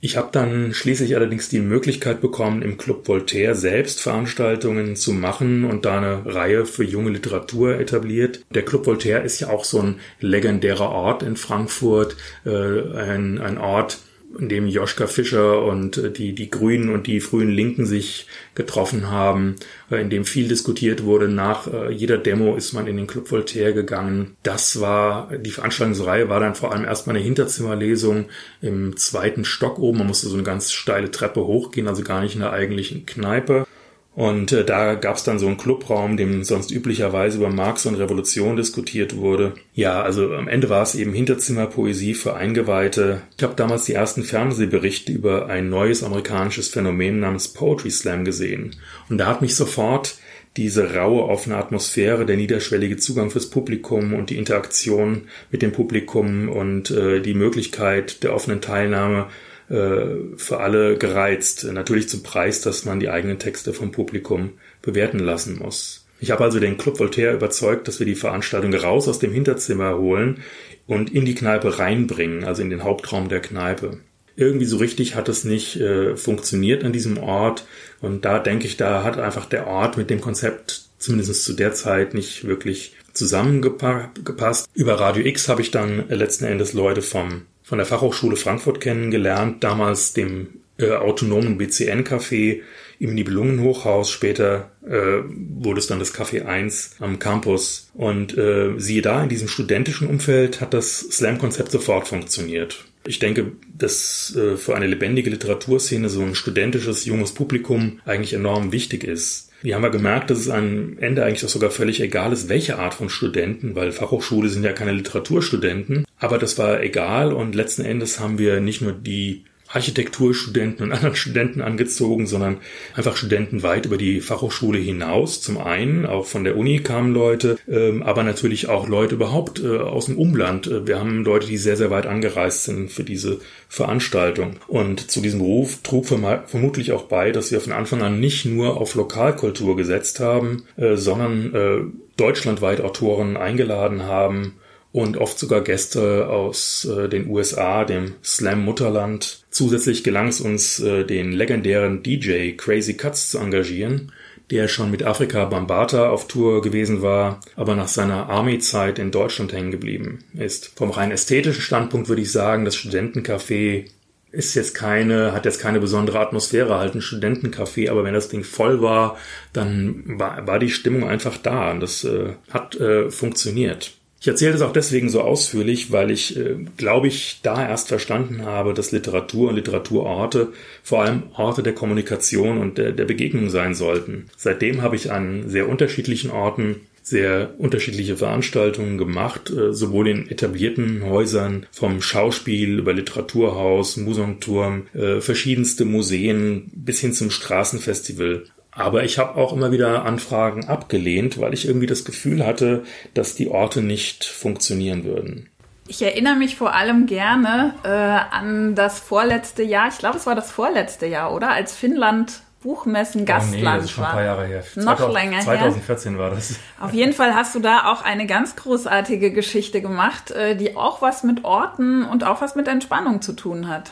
Ich 0.06 0.18
habe 0.18 0.28
dann 0.34 0.74
schließlich 0.74 1.16
allerdings 1.16 1.48
die 1.48 1.62
Möglichkeit 1.62 2.20
bekommen, 2.20 2.62
im 2.62 2.78
Club 2.78 3.08
Voltaire 3.08 3.56
selbst 3.56 4.02
Veranstaltungen 4.02 4.98
zu 4.98 5.14
machen 5.14 5.64
und 5.64 5.86
da 5.86 5.98
eine 5.98 6.26
Reihe 6.26 6.66
für 6.66 6.84
junge 6.84 7.12
Literatur 7.12 7.80
etabliert. 7.80 8.44
Der 8.54 8.66
Club 8.66 8.86
Voltaire 8.86 9.24
ist 9.24 9.40
ja 9.40 9.48
auch 9.48 9.64
so 9.64 9.80
ein 9.80 10.02
legendärer 10.20 10.90
Ort 10.90 11.24
in 11.24 11.38
Frankfurt, 11.38 12.18
äh, 12.46 12.50
ein, 12.50 13.40
ein 13.40 13.58
Ort, 13.58 14.00
in 14.40 14.50
dem 14.50 14.68
Joschka 14.68 15.08
Fischer 15.08 15.64
und 15.64 15.98
äh, 15.98 16.12
die, 16.12 16.34
die 16.34 16.50
Grünen 16.50 16.90
und 16.90 17.08
die 17.08 17.20
frühen 17.20 17.52
Linken 17.52 17.86
sich 17.86 18.28
getroffen 18.56 19.10
haben, 19.10 19.56
äh, 19.92 20.02
in 20.02 20.10
dem 20.10 20.26
viel 20.26 20.48
diskutiert 20.48 21.04
wurde. 21.04 21.28
Nach 21.28 21.68
äh, 21.68 21.92
jeder 21.92 22.18
Demo 22.18 22.56
ist 22.56 22.74
man 22.74 22.88
in 22.88 22.98
den 22.98 23.08
Club 23.08 23.32
Voltaire 23.32 23.74
gegangen. 23.74 24.36
Das 24.44 24.80
war, 24.82 25.32
die 25.38 25.52
Veranstaltungsreihe 25.52 26.30
war 26.30 26.40
dann 26.40 26.56
vor 26.56 26.72
allem 26.72 26.86
erstmal 26.86 27.16
eine 27.16 27.26
Hinterzimmerlesung 27.26 28.26
im 28.62 28.98
zweiten 28.98 29.46
Stock 29.46 29.80
oben. 29.80 30.00
Man 30.00 30.08
musste 30.08 30.28
so 30.28 30.36
eine 30.36 30.44
ganz 30.44 30.72
steile 30.72 31.12
Treppe 31.12 31.46
hochgehen, 31.46 31.88
also 31.88 32.04
gar 32.04 32.22
nicht 32.22 32.36
in 32.36 32.42
der 32.42 32.52
eigentlichen 32.52 33.06
Kneipe. 33.06 33.66
Und 34.16 34.52
äh, 34.52 34.64
da 34.64 34.94
gab 34.94 35.16
es 35.16 35.24
dann 35.24 35.40
so 35.40 35.48
einen 35.48 35.58
Clubraum, 35.58 36.18
dem 36.18 36.44
sonst 36.44 36.72
üblicherweise 36.72 37.38
über 37.38 37.50
Marx 37.50 37.86
und 37.86 37.96
Revolution 37.96 38.56
diskutiert 38.56 39.18
wurde. 39.18 39.54
Ja, 39.74 40.04
also 40.04 40.34
am 40.34 40.48
Ende 40.48 40.70
war 40.70 40.84
es 40.84 40.94
eben 40.94 41.14
Hinterzimmerpoesie 41.14 42.14
für 42.14 42.36
Eingeweihte. 42.36 43.22
Ich 43.38 43.44
habe 43.44 43.56
damals 43.56 43.86
die 43.86 43.94
ersten 43.94 44.24
Fernsehberichte 44.24 45.12
über 45.12 45.48
ein 45.48 45.70
neues 45.70 46.04
amerikanisches 46.04 46.70
Phänomen 46.70 47.20
namens 47.20 47.48
Poetry 47.48 47.90
Slam 47.90 48.24
gesehen. 48.24 48.76
Und 49.10 49.18
da 49.18 49.26
hat 49.26 49.42
mich 49.42 49.56
sofort 49.56 50.16
diese 50.58 50.94
raue, 50.94 51.24
offene 51.24 51.58
Atmosphäre, 51.58 52.28
der 52.28 52.38
niederschwellige 52.38 52.98
Zugang 52.98 53.32
fürs 53.32 53.50
Publikum 53.50 54.14
und 54.14 54.30
die 54.30 54.38
Interaktion 54.38 55.24
mit 55.50 55.64
dem 55.64 55.72
Publikum 55.72 56.50
und 56.50 56.92
äh, 56.92 57.20
die 57.22 57.34
Möglichkeit 57.34 58.24
der 58.24 58.36
offenen 58.36 58.62
Teilnahme 58.62 59.28
für 59.68 60.60
alle 60.60 60.98
gereizt. 60.98 61.64
Natürlich 61.64 62.10
zum 62.10 62.22
Preis, 62.22 62.62
dass 62.62 62.86
man 62.86 63.00
die 63.00 63.10
eigenen 63.10 63.40
Texte 63.40 63.74
vom 63.74 63.92
Publikum 63.92 64.54
bewerten 64.82 65.20
lassen 65.20 65.60
muss. 65.60 66.06
Ich 66.20 66.32
habe 66.32 66.44
also 66.46 66.60
den 66.60 66.78
Club 66.78 67.00
Voltaire 67.00 67.34
überzeugt, 67.34 67.88
dass 67.88 68.00
wir 68.00 68.06
die 68.06 68.16
Veranstaltung 68.16 68.74
raus 68.74 69.10
aus 69.10 69.20
dem 69.20 69.34
Hinterzimmer 69.34 69.98
holen 69.98 70.42
und 70.88 71.14
in 71.14 71.26
die 71.26 71.36
Kneipe 71.36 71.80
reinbringen, 71.80 72.46
also 72.46 72.62
in 72.62 72.70
den 72.70 72.84
Hauptraum 72.84 73.28
der 73.28 73.42
Kneipe. 73.42 73.98
Irgendwie 74.38 74.66
so 74.66 74.78
richtig 74.78 75.16
hat 75.16 75.28
es 75.28 75.44
nicht 75.44 75.80
äh, 75.82 76.16
funktioniert 76.16 76.86
an 76.86 76.94
diesem 76.94 77.18
Ort 77.18 77.66
und 78.00 78.24
da 78.24 78.40
denke 78.40 78.68
ich, 78.68 78.78
da 78.78 79.04
hat 79.04 79.20
einfach 79.20 79.46
der 79.46 79.68
Ort 79.68 79.98
mit 79.98 80.10
dem 80.10 80.22
Konzept 80.22 80.86
zumindest 80.98 81.44
zu 81.44 81.54
der 81.54 81.74
Zeit 81.74 82.14
nicht 82.14 82.48
wirklich 82.48 82.96
zusammengepasst. 83.12 84.70
Über 84.74 85.00
Radio 85.00 85.26
X 85.26 85.50
habe 85.50 85.62
ich 85.62 85.72
dann 85.72 86.08
letzten 86.08 86.46
Endes 86.46 86.72
Leute 86.72 87.02
vom 87.02 87.44
von 87.64 87.78
der 87.78 87.88
Fachhochschule 87.88 88.36
Frankfurt 88.36 88.82
kennengelernt, 88.82 89.64
damals 89.64 90.14
dem 90.14 90.60
äh, 90.78 90.92
autonomen 90.92 91.58
BCN-Café 91.58 92.62
im 93.00 93.16
Nibelungenhochhaus. 93.16 94.12
Später 94.12 94.72
äh, 94.86 95.24
wurde 95.28 95.80
es 95.80 95.88
dann 95.88 96.00
das 96.00 96.14
Café 96.14 96.46
1 96.46 96.98
am 97.00 97.20
Campus. 97.20 97.90
Und 97.94 98.38
äh, 98.38 98.74
siehe 98.78 99.02
da, 99.02 99.24
in 99.24 99.30
diesem 99.30 99.48
studentischen 99.48 100.08
Umfeld 100.08 100.62
hat 100.62 100.74
das 100.74 101.00
Slam-Konzept 101.00 101.72
sofort 101.72 102.08
funktioniert. 102.08 102.86
Ich 103.06 103.20
denke, 103.20 103.52
dass 103.78 104.36
äh, 104.36 104.56
für 104.58 104.76
eine 104.76 104.88
lebendige 104.88 105.30
Literaturszene 105.30 106.10
so 106.10 106.22
ein 106.22 106.36
studentisches, 106.36 107.06
junges 107.06 107.34
Publikum 107.34 108.00
eigentlich 108.06 108.34
enorm 108.34 108.72
wichtig 108.72 109.04
ist. 109.04 109.52
Wir 109.64 109.76
haben 109.76 109.84
ja 109.84 109.90
gemerkt, 109.90 110.30
dass 110.30 110.40
es 110.40 110.50
am 110.50 110.98
Ende 111.00 111.24
eigentlich 111.24 111.46
auch 111.46 111.50
sogar 111.50 111.72
völlig 111.72 112.02
egal 112.02 112.34
ist, 112.34 112.50
welche 112.50 112.80
Art 112.80 112.94
von 112.94 113.10
Studenten, 113.10 113.76
weil 113.76 113.94
Fachhochschule 113.94 114.50
sind 114.50 114.66
ja 114.66 114.74
keine 114.74 114.92
Literaturstudenten. 114.92 116.06
Aber 116.20 116.38
das 116.38 116.58
war 116.58 116.84
egal 116.84 117.32
und 117.32 117.56
letzten 117.56 117.86
Endes 117.86 118.20
haben 118.20 118.38
wir 118.38 118.60
nicht 118.60 118.82
nur 118.82 118.92
die 118.92 119.46
Architekturstudenten 119.74 120.86
und 120.86 120.92
anderen 120.92 121.16
Studenten 121.16 121.62
angezogen, 121.62 122.28
sondern 122.28 122.58
einfach 122.96 123.18
Studenten 123.18 123.64
weit 123.64 123.86
über 123.86 123.98
die 123.98 124.22
Fachhochschule 124.22 124.80
hinaus. 124.80 125.42
Zum 125.42 125.58
einen, 125.58 126.06
auch 126.06 126.26
von 126.26 126.44
der 126.44 126.58
Uni 126.58 126.80
kamen 126.80 127.14
Leute, 127.14 127.58
ähm, 127.68 128.04
aber 128.04 128.24
natürlich 128.24 128.70
auch 128.70 128.88
Leute 128.88 129.16
überhaupt 129.16 129.64
äh, 129.64 129.78
aus 129.78 130.06
dem 130.06 130.18
Umland. 130.18 130.68
Äh, 130.68 130.88
wir 130.88 131.00
haben 131.00 131.24
Leute, 131.24 131.48
die 131.48 131.58
sehr, 131.58 131.76
sehr 131.76 131.90
weit 131.90 132.06
angereist 132.06 132.66
sind 132.66 132.92
für 132.92 133.04
diese 133.04 133.40
Veranstaltung. 133.68 134.58
Und 134.68 135.12
zu 135.12 135.22
diesem 135.22 135.42
Ruf 135.42 135.80
trug 135.82 136.06
vermutlich 136.06 136.92
auch 136.92 137.04
bei, 137.04 137.32
dass 137.32 137.52
wir 137.52 137.60
von 137.60 137.74
Anfang 137.74 138.02
an 138.04 138.20
nicht 138.20 138.46
nur 138.46 138.78
auf 138.80 138.94
Lokalkultur 138.96 139.76
gesetzt 139.76 140.20
haben, 140.20 140.64
äh, 140.78 140.96
sondern 140.96 141.94
deutschlandweit 142.18 142.82
Autoren 142.82 143.38
eingeladen 143.38 144.04
haben, 144.04 144.54
und 144.94 145.18
oft 145.18 145.38
sogar 145.38 145.62
Gäste 145.62 146.30
aus 146.30 146.86
äh, 146.86 147.10
den 147.10 147.28
USA, 147.28 147.84
dem 147.84 148.14
Slam-Mutterland. 148.24 149.43
Zusätzlich 149.54 150.04
gelang 150.04 150.30
es 150.30 150.42
uns, 150.42 150.80
äh, 150.80 151.06
den 151.06 151.32
legendären 151.32 152.02
DJ 152.02 152.54
Crazy 152.58 152.96
Cuts 152.96 153.30
zu 153.30 153.38
engagieren, 153.38 154.12
der 154.50 154.68
schon 154.68 154.90
mit 154.90 155.04
Afrika 155.04 155.46
Bambata 155.46 156.10
auf 156.10 156.28
Tour 156.28 156.64
gewesen 156.64 157.04
war, 157.04 157.40
aber 157.56 157.76
nach 157.76 157.88
seiner 157.88 158.30
Army-Zeit 158.30 158.98
in 158.98 159.12
Deutschland 159.12 159.54
hängen 159.54 159.70
geblieben 159.70 160.24
ist. 160.34 160.72
Vom 160.76 160.90
rein 160.90 161.12
ästhetischen 161.12 161.62
Standpunkt 161.62 162.10
würde 162.10 162.24
ich 162.24 162.32
sagen, 162.32 162.66
das 162.66 162.76
Studentencafé 162.76 163.86
ist 164.32 164.56
jetzt 164.56 164.74
keine, 164.74 165.34
hat 165.34 165.46
jetzt 165.46 165.62
keine 165.62 165.80
besondere 165.80 166.20
Atmosphäre, 166.20 166.80
halt 166.80 166.96
ein 166.96 167.02
Studentencafé, 167.04 167.92
aber 167.92 168.04
wenn 168.04 168.16
das 168.16 168.30
Ding 168.30 168.44
voll 168.44 168.82
war, 168.82 169.20
dann 169.54 170.20
war, 170.20 170.48
war 170.48 170.58
die 170.58 170.72
Stimmung 170.72 171.08
einfach 171.08 171.38
da 171.38 171.70
und 171.70 171.80
das 171.80 172.04
äh, 172.04 172.34
hat 172.50 172.76
äh, 172.78 173.12
funktioniert. 173.12 173.94
Ich 174.24 174.28
erzähle 174.30 174.54
das 174.54 174.62
auch 174.62 174.72
deswegen 174.72 175.10
so 175.10 175.20
ausführlich, 175.20 175.92
weil 175.92 176.10
ich, 176.10 176.38
äh, 176.38 176.56
glaube 176.78 177.10
ich, 177.10 177.42
da 177.44 177.68
erst 177.68 177.90
verstanden 177.90 178.46
habe, 178.46 178.74
dass 178.74 178.94
Literatur 178.94 179.50
und 179.50 179.56
Literaturorte 179.58 180.54
vor 180.82 181.04
allem 181.04 181.24
Orte 181.36 181.62
der 181.62 181.74
Kommunikation 181.74 182.58
und 182.58 182.78
der, 182.78 182.94
der 182.94 183.04
Begegnung 183.04 183.50
sein 183.50 183.76
sollten. 183.76 184.28
Seitdem 184.38 184.82
habe 184.82 184.96
ich 184.96 185.12
an 185.12 185.50
sehr 185.50 185.68
unterschiedlichen 185.68 186.32
Orten 186.32 186.78
sehr 187.02 187.56
unterschiedliche 187.58 188.16
Veranstaltungen 188.16 188.98
gemacht, 188.98 189.50
äh, 189.50 189.74
sowohl 189.74 190.08
in 190.08 190.30
etablierten 190.30 191.04
Häusern 191.04 191.66
vom 191.74 192.02
Schauspiel 192.02 192.80
über 192.80 192.94
Literaturhaus, 192.94 193.98
Museumturm, 193.98 194.88
äh, 194.94 195.20
verschiedenste 195.20 195.84
Museen 195.84 196.72
bis 196.74 197.02
hin 197.02 197.12
zum 197.12 197.30
Straßenfestival. 197.30 198.46
Aber 198.76 199.04
ich 199.04 199.20
habe 199.20 199.36
auch 199.36 199.54
immer 199.54 199.72
wieder 199.72 200.06
Anfragen 200.06 200.66
abgelehnt, 200.66 201.40
weil 201.40 201.54
ich 201.54 201.68
irgendwie 201.68 201.86
das 201.86 202.06
Gefühl 202.06 202.46
hatte, 202.46 202.84
dass 203.14 203.36
die 203.36 203.50
Orte 203.50 203.82
nicht 203.82 204.26
funktionieren 204.26 205.04
würden. 205.04 205.50
Ich 205.88 206.02
erinnere 206.02 206.36
mich 206.36 206.56
vor 206.56 206.74
allem 206.74 207.06
gerne 207.06 207.76
äh, 207.84 207.90
an 207.90 208.74
das 208.74 209.00
vorletzte 209.00 209.64
Jahr. 209.64 209.90
Ich 209.90 209.98
glaube, 209.98 210.18
es 210.18 210.26
war 210.26 210.36
das 210.36 210.52
vorletzte 210.52 211.06
Jahr, 211.06 211.34
oder? 211.34 211.50
Als 211.50 211.76
Finnland 211.76 212.42
Buchmessen 212.64 213.26
Gastland 213.26 213.56
oh 213.56 213.70
nee, 213.70 213.76
das 213.76 213.84
ist 213.86 213.92
schon 213.92 214.06
ein 214.06 214.12
paar 214.12 214.24
Jahre 214.24 214.46
her. 214.46 214.64
Noch 214.76 214.96
2000, 214.96 215.14
länger 215.14 215.40
2014 215.42 216.14
her. 216.14 216.20
war 216.20 216.30
das. 216.30 216.56
Auf 216.80 216.94
jeden 216.94 217.12
Fall 217.12 217.36
hast 217.36 217.54
du 217.56 217.60
da 217.60 217.92
auch 217.92 218.02
eine 218.04 218.26
ganz 218.26 218.56
großartige 218.56 219.32
Geschichte 219.32 219.82
gemacht, 219.82 220.32
äh, 220.32 220.56
die 220.56 220.78
auch 220.78 221.02
was 221.02 221.24
mit 221.24 221.44
Orten 221.44 222.06
und 222.06 222.24
auch 222.24 222.42
was 222.42 222.56
mit 222.56 222.70
Entspannung 222.70 223.22
zu 223.22 223.34
tun 223.34 223.68
hat. 223.68 223.92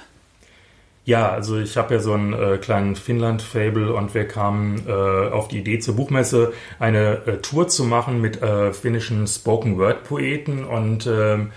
Ja, 1.12 1.30
also 1.30 1.60
ich 1.60 1.76
habe 1.76 1.96
ja 1.96 2.00
so 2.00 2.14
einen 2.14 2.32
äh, 2.32 2.58
kleinen 2.58 2.96
Finnland-Fable 2.96 3.94
und 3.94 4.14
wir 4.14 4.26
kamen 4.30 4.88
äh, 4.88 4.92
auf 4.94 5.50
die 5.50 5.58
Idee 5.58 5.78
zur 5.80 5.98
Buchmesse 5.98 6.54
eine 6.80 7.26
äh, 7.26 7.38
Tour 7.40 7.68
zu 7.68 7.84
machen 7.84 8.22
mit 8.22 8.42
äh, 8.42 8.72
finnischen 8.72 9.28
Spoken-Word-Poeten 9.28 10.64
und 10.64 11.08
ähm, 11.08 11.52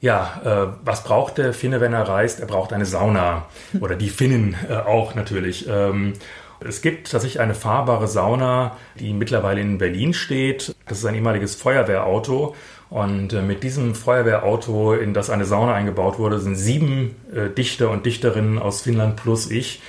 ja, 0.00 0.40
äh, 0.44 0.72
was 0.84 1.04
braucht 1.04 1.38
der 1.38 1.52
Finne, 1.52 1.80
wenn 1.80 1.92
er 1.92 2.08
reist? 2.08 2.40
Er 2.40 2.46
braucht 2.46 2.72
eine 2.72 2.84
Sauna 2.84 3.46
oder 3.80 3.94
die 3.94 4.10
Finnen 4.10 4.56
äh, 4.68 4.74
auch 4.74 5.14
natürlich. 5.14 5.68
Ähm, 5.68 6.14
es 6.58 6.82
gibt 6.82 7.12
tatsächlich 7.12 7.40
eine 7.40 7.54
fahrbare 7.54 8.08
Sauna, 8.08 8.76
die 8.98 9.12
mittlerweile 9.12 9.60
in 9.60 9.78
Berlin 9.78 10.14
steht. 10.14 10.74
Das 10.90 10.98
ist 10.98 11.06
ein 11.06 11.14
ehemaliges 11.14 11.54
Feuerwehrauto. 11.54 12.54
Und 12.90 13.32
äh, 13.32 13.42
mit 13.42 13.62
diesem 13.62 13.94
Feuerwehrauto, 13.94 14.94
in 14.94 15.14
das 15.14 15.30
eine 15.30 15.44
Sauna 15.44 15.74
eingebaut 15.74 16.18
wurde, 16.18 16.40
sind 16.40 16.56
sieben 16.56 17.14
äh, 17.32 17.48
Dichter 17.48 17.90
und 17.90 18.04
Dichterinnen 18.04 18.58
aus 18.58 18.82
Finnland 18.82 19.14
plus 19.14 19.48
ich, 19.50 19.80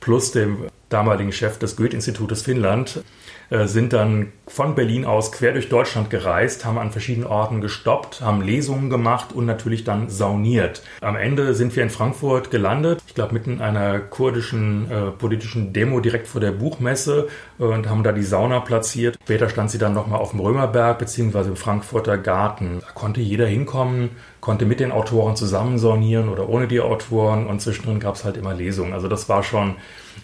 plus 0.00 0.32
dem 0.32 0.66
damaligen 0.88 1.30
Chef 1.30 1.60
des 1.60 1.76
Goethe-Institutes 1.76 2.42
Finnland, 2.42 3.04
äh, 3.50 3.66
sind 3.66 3.92
dann 3.92 4.32
von 4.48 4.74
Berlin 4.74 5.04
aus 5.04 5.30
quer 5.30 5.52
durch 5.52 5.68
Deutschland 5.68 6.10
gereist, 6.10 6.64
haben 6.64 6.78
an 6.78 6.90
verschiedenen 6.90 7.28
Orten 7.28 7.60
gestoppt, 7.60 8.20
haben 8.20 8.42
Lesungen 8.42 8.90
gemacht 8.90 9.32
und 9.32 9.46
natürlich 9.46 9.84
dann 9.84 10.10
sauniert. 10.10 10.82
Am 11.00 11.14
Ende 11.14 11.54
sind 11.54 11.76
wir 11.76 11.84
in 11.84 11.90
Frankfurt 11.90 12.50
gelandet, 12.50 13.00
ich 13.06 13.14
glaube 13.14 13.34
mitten 13.34 13.52
in 13.52 13.60
einer 13.60 14.00
kurdischen 14.00 14.88
politischen 15.18 15.72
Demo 15.72 16.00
direkt 16.00 16.26
vor 16.26 16.40
der 16.40 16.50
Buchmesse 16.50 17.28
und 17.60 17.90
haben 17.90 18.02
da 18.02 18.12
die 18.12 18.22
Sauna 18.22 18.60
platziert. 18.60 19.18
Später 19.22 19.50
stand 19.50 19.70
sie 19.70 19.76
dann 19.76 19.92
nochmal 19.92 20.18
auf 20.18 20.30
dem 20.30 20.40
Römerberg 20.40 20.98
bzw. 20.98 21.48
im 21.48 21.56
Frankfurter 21.56 22.16
Garten. 22.16 22.80
Da 22.80 22.92
konnte 22.94 23.20
jeder 23.20 23.46
hinkommen, 23.46 24.10
konnte 24.40 24.64
mit 24.64 24.80
den 24.80 24.92
Autoren 24.92 25.36
zusammen 25.36 25.78
saunieren 25.78 26.30
oder 26.30 26.48
ohne 26.48 26.68
die 26.68 26.80
Autoren 26.80 27.46
und 27.46 27.60
zwischendrin 27.60 28.00
gab 28.00 28.14
es 28.14 28.24
halt 28.24 28.38
immer 28.38 28.54
Lesungen. 28.54 28.94
Also 28.94 29.08
das 29.08 29.28
war 29.28 29.42
schon 29.42 29.74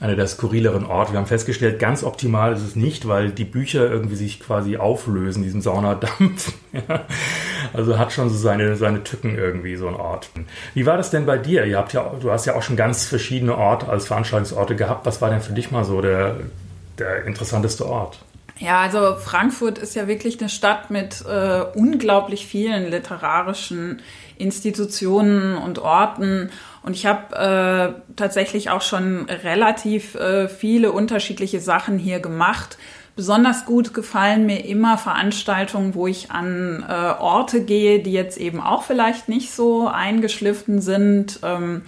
einer 0.00 0.16
der 0.16 0.26
skurrileren 0.26 0.86
Orte. 0.86 1.12
Wir 1.12 1.18
haben 1.18 1.26
festgestellt, 1.26 1.78
ganz 1.78 2.04
optimal 2.04 2.54
ist 2.54 2.62
es 2.62 2.74
nicht, 2.74 3.06
weil 3.06 3.30
die 3.30 3.44
Bücher 3.44 3.90
irgendwie 3.90 4.16
sich 4.16 4.40
quasi 4.40 4.78
auflösen, 4.78 5.42
diesem 5.42 5.60
Saunadampf. 5.60 6.54
also 7.74 7.98
hat 7.98 8.12
schon 8.12 8.30
so 8.30 8.36
seine, 8.36 8.76
seine 8.76 9.04
Tücken 9.04 9.36
irgendwie, 9.36 9.76
so 9.76 9.88
ein 9.88 9.94
Ort. 9.94 10.30
Wie 10.72 10.86
war 10.86 10.96
das 10.96 11.10
denn 11.10 11.26
bei 11.26 11.36
dir? 11.36 11.66
Ihr 11.66 11.76
habt 11.76 11.92
ja, 11.92 12.14
du 12.18 12.30
hast 12.30 12.46
ja 12.46 12.54
auch 12.54 12.62
schon 12.62 12.76
ganz 12.76 13.04
verschiedene 13.04 13.56
Orte 13.56 13.88
als 13.88 14.06
Veranstaltungsorte 14.06 14.74
gehabt. 14.74 15.04
Was 15.04 15.20
war 15.20 15.28
denn 15.28 15.40
für 15.42 15.52
dich 15.52 15.70
mal 15.70 15.84
so 15.84 16.00
der, 16.00 16.36
der 16.98 17.24
interessanteste 17.24 17.86
Ort? 17.86 18.18
Ja, 18.58 18.80
also 18.80 19.16
Frankfurt 19.16 19.78
ist 19.78 19.94
ja 19.94 20.08
wirklich 20.08 20.40
eine 20.40 20.48
Stadt 20.48 20.90
mit 20.90 21.22
äh, 21.26 21.62
unglaublich 21.74 22.46
vielen 22.46 22.90
literarischen 22.90 24.00
Institutionen 24.38 25.58
und 25.58 25.78
Orten. 25.78 26.50
Und 26.82 26.94
ich 26.94 27.04
habe 27.04 27.36
äh, 27.36 28.14
tatsächlich 28.16 28.70
auch 28.70 28.80
schon 28.80 29.26
relativ 29.28 30.14
äh, 30.14 30.48
viele 30.48 30.92
unterschiedliche 30.92 31.60
Sachen 31.60 31.98
hier 31.98 32.20
gemacht. 32.20 32.78
Besonders 33.14 33.66
gut 33.66 33.92
gefallen 33.92 34.46
mir 34.46 34.64
immer 34.64 34.96
Veranstaltungen, 34.96 35.94
wo 35.94 36.06
ich 36.06 36.30
an 36.30 36.84
äh, 36.88 36.92
Orte 36.92 37.62
gehe, 37.62 38.02
die 38.02 38.12
jetzt 38.12 38.38
eben 38.38 38.60
auch 38.60 38.84
vielleicht 38.84 39.28
nicht 39.28 39.52
so 39.52 39.88
eingeschliffen 39.88 40.80
sind, 40.80 41.40
ähm, 41.42 41.82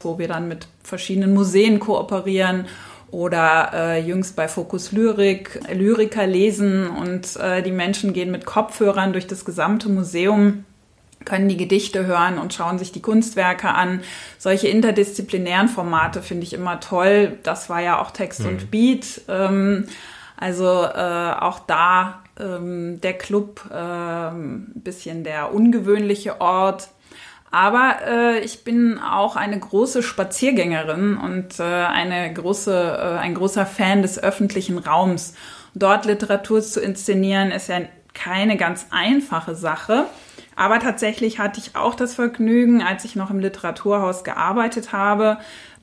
wo 0.00 0.18
wir 0.18 0.28
dann 0.28 0.48
mit 0.48 0.66
verschiedenen 0.82 1.34
Museen 1.34 1.78
kooperieren 1.78 2.66
oder 3.10 3.70
äh, 3.72 4.00
jüngst 4.00 4.36
bei 4.36 4.48
Fokus 4.48 4.92
Lyrik 4.92 5.60
Lyriker 5.72 6.26
lesen 6.26 6.88
und 6.88 7.36
äh, 7.36 7.62
die 7.62 7.72
Menschen 7.72 8.12
gehen 8.12 8.30
mit 8.30 8.46
Kopfhörern 8.46 9.12
durch 9.12 9.26
das 9.26 9.44
gesamte 9.44 9.88
Museum 9.88 10.64
können 11.24 11.48
die 11.48 11.56
Gedichte 11.56 12.06
hören 12.06 12.38
und 12.38 12.54
schauen 12.54 12.78
sich 12.78 12.92
die 12.92 13.02
Kunstwerke 13.02 13.68
an. 13.68 14.00
Solche 14.38 14.68
interdisziplinären 14.68 15.68
Formate 15.68 16.22
finde 16.22 16.44
ich 16.44 16.54
immer 16.54 16.80
toll. 16.80 17.38
Das 17.42 17.68
war 17.68 17.80
ja 17.80 18.00
auch 18.00 18.12
Text 18.12 18.40
mhm. 18.40 18.48
und 18.48 18.70
Beat. 18.70 19.22
Ähm, 19.28 19.86
also 20.36 20.84
äh, 20.84 21.32
auch 21.40 21.58
da 21.60 22.22
ähm, 22.38 23.00
der 23.00 23.14
Club 23.14 23.62
ähm, 23.72 24.68
bisschen 24.74 25.24
der 25.24 25.52
ungewöhnliche 25.52 26.40
Ort. 26.40 26.88
Aber 27.50 27.96
äh, 28.06 28.40
ich 28.40 28.64
bin 28.64 28.98
auch 28.98 29.36
eine 29.36 29.58
große 29.58 30.02
Spaziergängerin 30.02 31.16
und 31.16 31.58
äh, 31.60 31.62
eine 31.62 32.32
große, 32.32 32.72
äh, 32.72 33.18
ein 33.18 33.34
großer 33.34 33.64
Fan 33.64 34.02
des 34.02 34.22
öffentlichen 34.22 34.78
Raums. 34.78 35.34
Dort 35.74 36.04
Literatur 36.04 36.60
zu 36.60 36.80
inszenieren 36.80 37.50
ist 37.50 37.68
ja 37.68 37.80
keine 38.12 38.56
ganz 38.56 38.86
einfache 38.90 39.54
Sache. 39.54 40.04
Aber 40.56 40.80
tatsächlich 40.80 41.38
hatte 41.38 41.60
ich 41.60 41.76
auch 41.76 41.94
das 41.94 42.14
Vergnügen, 42.14 42.82
als 42.82 43.04
ich 43.04 43.16
noch 43.16 43.30
im 43.30 43.38
Literaturhaus 43.38 44.24
gearbeitet 44.24 44.92
habe, 44.92 45.38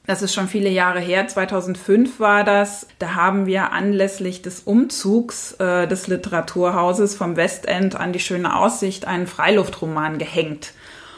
das 0.07 0.21
ist 0.21 0.35
schon 0.35 0.47
viele 0.47 0.69
Jahre 0.69 0.99
her, 0.99 1.27
2005 1.27 2.19
war 2.19 2.43
das. 2.43 2.87
Da 2.99 3.15
haben 3.15 3.47
wir 3.47 3.71
anlässlich 3.71 4.43
des 4.43 4.59
Umzugs 4.59 5.53
äh, 5.53 5.87
des 5.87 6.07
Literaturhauses 6.07 7.15
vom 7.15 7.35
Westend 7.35 7.95
an 7.95 8.13
die 8.13 8.19
schöne 8.19 8.55
Aussicht 8.55 9.05
einen 9.05 9.25
Freiluftroman 9.25 10.19
gehängt. 10.19 10.73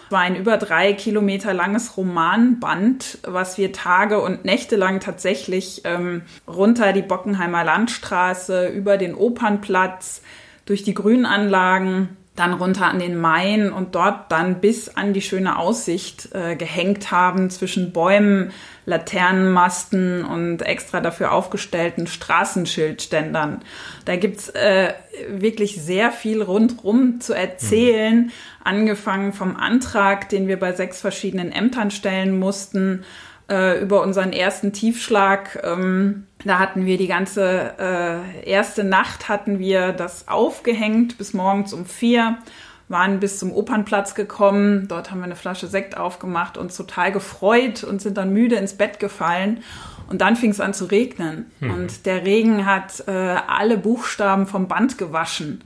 War 0.10 0.22
ein 0.22 0.36
über 0.36 0.58
drei 0.58 0.93
Kilometer 0.93 1.54
langes 1.54 1.98
Romanband, 1.98 3.20
was 3.24 3.58
wir 3.58 3.74
Tage 3.74 4.22
und 4.22 4.46
Nächte 4.46 4.76
lang 4.76 5.00
tatsächlich 5.00 5.82
ähm, 5.84 6.22
runter 6.48 6.93
die 6.93 7.02
Bockenheimer 7.02 7.63
Landstraße, 7.63 8.67
über 8.67 8.98
den 8.98 9.15
Opernplatz, 9.15 10.22
durch 10.65 10.84
die 10.84 10.93
Grünanlagen 10.93 12.10
dann 12.38 12.54
runter 12.54 12.86
an 12.86 13.00
den 13.00 13.17
Main 13.17 13.72
und 13.72 13.96
dort 13.96 14.32
dann 14.32 14.62
bis 14.62 14.89
an 14.89 15.12
die 15.12 15.24
schöne 15.24 15.58
Aussicht 15.58 16.30
äh, 16.34 16.56
gehängt 16.56 17.12
haben 17.12 17.50
zwischen 17.50 17.91
Bäumen, 17.91 18.52
Laternenmasten 18.86 20.24
und 20.24 20.62
extra 20.62 21.02
dafür 21.02 21.32
aufgestellten 21.32 22.06
Straßenschildständern. 22.06 23.63
Da 24.06 24.15
gibt's 24.17 24.50
äh, 24.50 24.93
wirklich 25.30 25.82
sehr 25.82 26.12
viel 26.12 26.43
rundrum 26.43 27.20
zu 27.20 27.34
erzählen, 27.34 28.26
mhm. 28.26 28.32
Angefangen 28.67 29.34
vom 29.34 29.56
Antrag, 29.56 30.30
den 30.30 30.47
wir 30.47 30.60
bei 30.60 30.73
sechs 30.73 31.01
verschiedenen 31.01 31.51
Ämtern 31.51 31.89
stellen 31.89 32.38
mussten, 32.38 33.03
äh, 33.49 33.82
über 33.82 34.01
unseren 34.01 34.34
ersten 34.34 34.73
Tiefschlag. 34.73 35.60
Ähm, 35.63 36.27
da 36.43 36.60
hatten 36.60 36.86
wir 36.86 36.97
die 36.97 37.08
ganze 37.08 37.73
äh, 37.80 38.49
erste 38.49 38.84
Nacht 38.84 39.30
hatten 39.30 39.60
wir 39.60 39.93
das 39.93 40.27
aufgehängt 40.27 41.17
bis 41.17 41.34
morgens 41.34 41.73
um 41.73 41.86
vier, 41.86 42.38
waren 42.89 43.19
bis 43.19 43.39
zum 43.39 43.53
Opernplatz 43.53 44.15
gekommen. 44.15 44.88
Dort 44.88 45.12
haben 45.12 45.19
wir 45.19 45.25
eine 45.25 45.36
Flasche 45.36 45.67
Sekt 45.67 45.97
aufgemacht, 45.97 46.58
uns 46.58 46.75
total 46.75 47.12
gefreut 47.12 47.84
und 47.84 48.01
sind 48.01 48.17
dann 48.17 48.34
müde 48.34 48.56
ins 48.56 48.73
Bett 48.73 48.99
gefallen. 48.99 49.63
Und 50.10 50.21
dann 50.21 50.36
fing 50.38 50.51
es 50.51 50.62
an 50.62 50.73
zu 50.73 50.86
regnen. 50.86 51.51
Hm. 51.60 51.71
Und 51.71 52.06
der 52.06 52.25
Regen 52.25 52.65
hat 52.65 53.03
äh, 53.08 53.12
alle 53.12 53.77
Buchstaben 53.77 54.47
vom 54.47 54.67
Band 54.67 54.97
gewaschen. 54.97 55.63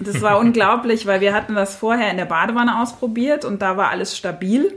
Das 0.00 0.22
war 0.22 0.38
unglaublich, 0.38 1.06
weil 1.06 1.20
wir 1.20 1.34
hatten 1.34 1.54
das 1.54 1.76
vorher 1.76 2.10
in 2.10 2.16
der 2.16 2.24
Badewanne 2.24 2.80
ausprobiert 2.80 3.44
und 3.44 3.60
da 3.60 3.76
war 3.76 3.90
alles 3.90 4.16
stabil. 4.16 4.72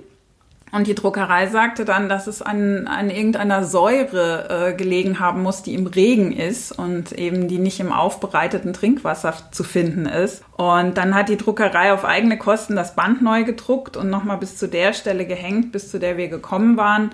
Und 0.73 0.87
die 0.87 0.95
Druckerei 0.95 1.45
sagte 1.47 1.85
dann, 1.85 2.09
dass 2.09 2.25
es 2.25 2.41
an, 2.41 2.87
an 2.87 3.11
irgendeiner 3.11 3.63
Säure 3.63 4.71
äh, 4.71 4.73
gelegen 4.73 5.19
haben 5.19 5.43
muss, 5.43 5.61
die 5.61 5.75
im 5.75 5.85
Regen 5.85 6.31
ist 6.31 6.71
und 6.71 7.11
eben 7.11 7.47
die 7.47 7.59
nicht 7.59 7.79
im 7.79 7.91
aufbereiteten 7.91 8.73
Trinkwasser 8.73 9.35
zu 9.51 9.63
finden 9.63 10.07
ist. 10.07 10.43
Und 10.57 10.97
dann 10.97 11.13
hat 11.13 11.29
die 11.29 11.37
Druckerei 11.37 11.93
auf 11.93 12.05
eigene 12.05 12.39
Kosten 12.39 12.75
das 12.75 12.95
Band 12.95 13.21
neu 13.21 13.43
gedruckt 13.43 13.97
und 13.97 14.09
nochmal 14.09 14.37
bis 14.37 14.57
zu 14.57 14.67
der 14.67 14.93
Stelle 14.93 15.27
gehängt, 15.27 15.71
bis 15.71 15.91
zu 15.91 15.99
der 15.99 16.17
wir 16.17 16.27
gekommen 16.27 16.75
waren. 16.75 17.11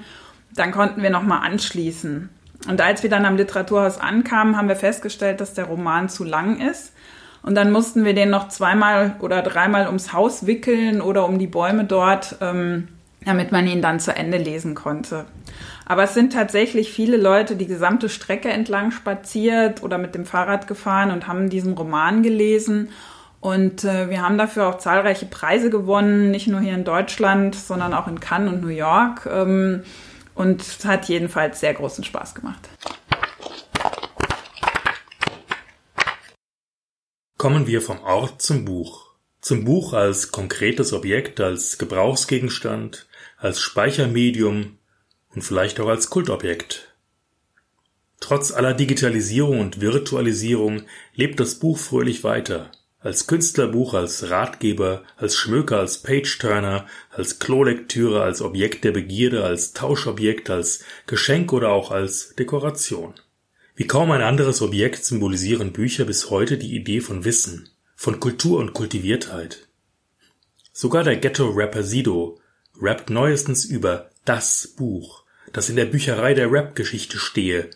Dann 0.56 0.72
konnten 0.72 1.04
wir 1.04 1.10
nochmal 1.10 1.46
anschließen. 1.46 2.30
Und 2.70 2.82
als 2.82 3.04
wir 3.04 3.10
dann 3.10 3.26
am 3.26 3.36
Literaturhaus 3.36 3.98
ankamen, 4.00 4.56
haben 4.56 4.70
wir 4.70 4.78
festgestellt, 4.78 5.42
dass 5.42 5.54
der 5.54 5.66
Roman 5.66 6.08
zu 6.08 6.24
lang 6.24 6.62
ist. 6.62 6.94
Und 7.42 7.56
dann 7.56 7.72
mussten 7.72 8.06
wir 8.06 8.14
den 8.14 8.30
noch 8.30 8.50
zweimal 8.50 9.16
oder 9.20 9.42
dreimal 9.42 9.88
ums 9.88 10.14
Haus 10.14 10.46
wickeln 10.46 11.02
oder 11.02 11.26
um 11.26 11.40
die 11.40 11.48
Bäume 11.48 11.86
dort. 11.86 12.36
Ähm, 12.42 12.88
damit 13.26 13.52
man 13.52 13.68
ihn 13.68 13.82
dann 13.82 14.00
zu 14.00 14.16
Ende 14.16 14.38
lesen 14.38 14.76
konnte. 14.76 15.26
Aber 15.86 16.04
es 16.04 16.14
sind 16.14 16.34
tatsächlich 16.34 16.92
viele 16.92 17.18
Leute 17.18 17.56
die 17.56 17.68
gesamte 17.68 18.10
Strecke 18.10 18.50
entlang 18.50 18.92
spaziert 18.92 19.84
oder 19.84 19.98
mit 19.98 20.16
dem 20.16 20.26
Fahrrad 20.26 20.68
gefahren 20.68 21.12
und 21.12 21.28
haben 21.28 21.50
diesen 21.50 21.74
Roman 21.74 22.24
gelesen. 22.24 22.90
Und 23.42 23.84
äh, 23.84 24.10
wir 24.10 24.22
haben 24.22 24.38
dafür 24.38 24.68
auch 24.68 24.78
zahlreiche 24.78 25.26
Preise 25.26 25.70
gewonnen, 25.70 26.30
nicht 26.32 26.48
nur 26.48 26.60
hier 26.60 26.74
in 26.74 26.84
Deutschland, 26.84 27.56
sondern 27.56 27.94
auch 27.94 28.08
in 28.08 28.20
Cannes 28.20 28.54
und 28.54 28.62
New 28.62 28.68
York. 28.68 29.28
Ähm, 29.32 29.84
und 30.36 30.62
es 30.62 30.86
hat 30.86 31.06
jedenfalls 31.06 31.60
sehr 31.60 31.74
großen 31.74 32.04
Spaß 32.04 32.36
gemacht. 32.36 32.70
Kommen 37.40 37.68
wir 37.68 37.82
vom 37.82 38.02
Ort 38.02 38.42
zum 38.42 38.66
Buch. 38.66 39.14
Zum 39.40 39.64
Buch 39.64 39.94
als 39.94 40.34
konkretes 40.34 40.92
Objekt, 40.92 41.40
als 41.40 41.78
Gebrauchsgegenstand, 41.78 43.08
als 43.38 43.62
Speichermedium 43.62 44.78
und 45.34 45.42
vielleicht 45.42 45.80
auch 45.80 45.88
als 45.88 46.10
Kultobjekt. 46.10 46.94
Trotz 48.20 48.52
aller 48.52 48.74
Digitalisierung 48.74 49.62
und 49.62 49.80
Virtualisierung 49.80 50.82
lebt 51.16 51.40
das 51.40 51.56
Buch 51.56 51.78
fröhlich 51.78 52.26
weiter. 52.26 52.74
Als 53.00 53.26
Künstlerbuch, 53.26 53.94
als 53.94 54.30
Ratgeber, 54.30 55.04
als 55.16 55.38
Schmöker, 55.38 55.80
als 55.80 56.00
Page-Turner, 56.00 56.88
als 57.10 57.40
Klolektüre, 57.40 58.22
als 58.22 58.42
Objekt 58.42 58.84
der 58.84 58.92
Begierde, 58.92 59.46
als 59.46 59.72
Tauschobjekt, 59.72 60.50
als 60.50 60.84
Geschenk 61.08 61.54
oder 61.54 61.70
auch 61.70 61.92
als 61.92 62.36
Dekoration. 62.36 63.14
Wie 63.80 63.88
kaum 63.88 64.12
ein 64.12 64.22
anderes 64.22 64.62
Objekt 64.62 65.06
symbolisieren 65.06 65.72
Bücher 65.72 66.04
bis 66.04 66.30
heute 66.30 66.58
die 66.58 66.76
Idee 66.76 67.00
von 67.00 67.24
Wissen, 67.24 67.70
von 67.96 68.20
Kultur 68.20 68.60
und 68.60 68.74
Kultiviertheit. 68.74 69.70
Sogar 70.74 71.06
der 71.06 71.16
Ghetto-Rapper 71.16 71.84
Sido 71.84 72.42
rappt 72.82 73.10
neuestens 73.10 73.64
über 73.64 74.10
das 74.26 74.74
Buch, 74.76 75.24
das 75.54 75.70
in 75.70 75.78
der 75.78 75.86
Bücherei 75.86 76.34
der 76.34 76.52
Rap-Geschichte 76.52 77.20
stehe 77.20 77.70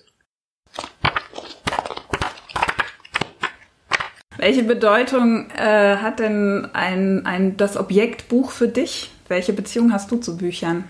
Welche 4.35 4.63
Bedeutung 4.63 5.49
äh, 5.51 5.95
hat 5.95 6.19
denn 6.19 6.67
ein, 6.73 7.25
ein, 7.25 7.55
das 7.55 7.77
Objekt 7.77 8.27
Buch 8.27 8.51
für 8.51 8.67
dich? 8.67 9.09
Welche 9.29 9.53
Beziehung 9.53 9.93
hast 9.93 10.11
du 10.11 10.17
zu 10.17 10.35
Büchern? 10.35 10.83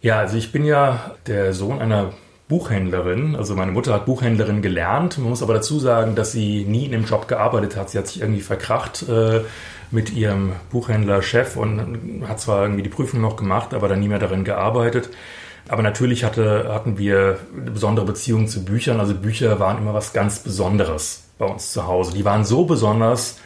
Ja, 0.00 0.18
also 0.18 0.36
ich 0.36 0.50
bin 0.50 0.64
ja 0.64 1.14
der 1.28 1.52
Sohn 1.52 1.78
einer 1.78 2.12
Buchhändlerin. 2.48 3.36
Also 3.36 3.54
meine 3.54 3.72
Mutter 3.72 3.92
hat 3.92 4.06
Buchhändlerin 4.06 4.62
gelernt. 4.62 5.18
Man 5.18 5.28
muss 5.28 5.42
aber 5.42 5.54
dazu 5.54 5.78
sagen, 5.78 6.14
dass 6.14 6.32
sie 6.32 6.64
nie 6.64 6.86
in 6.86 6.92
dem 6.92 7.04
Job 7.04 7.28
gearbeitet 7.28 7.76
hat. 7.76 7.90
Sie 7.90 7.98
hat 7.98 8.08
sich 8.08 8.20
irgendwie 8.22 8.40
verkracht 8.40 9.06
äh, 9.08 9.42
mit 9.90 10.12
ihrem 10.12 10.52
Buchhändlerchef 10.70 11.56
und 11.56 12.24
hat 12.26 12.40
zwar 12.40 12.62
irgendwie 12.62 12.82
die 12.82 12.88
Prüfung 12.88 13.20
noch 13.20 13.36
gemacht, 13.36 13.74
aber 13.74 13.88
dann 13.88 14.00
nie 14.00 14.08
mehr 14.08 14.18
darin 14.18 14.44
gearbeitet. 14.44 15.10
Aber 15.68 15.82
natürlich 15.82 16.24
hatte, 16.24 16.70
hatten 16.72 16.96
wir 16.96 17.38
eine 17.54 17.70
besondere 17.70 18.06
Beziehung 18.06 18.48
zu 18.48 18.64
Büchern. 18.64 19.00
Also 19.00 19.14
Bücher 19.14 19.60
waren 19.60 19.76
immer 19.76 19.92
was 19.92 20.14
ganz 20.14 20.38
Besonderes 20.38 21.24
bei 21.36 21.44
uns 21.44 21.72
zu 21.72 21.86
Hause. 21.86 22.14
Die 22.14 22.24
waren 22.24 22.44
so 22.44 22.64
besonders, 22.64 23.38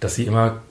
dass 0.00 0.14
sie 0.14 0.24
immer 0.24 0.62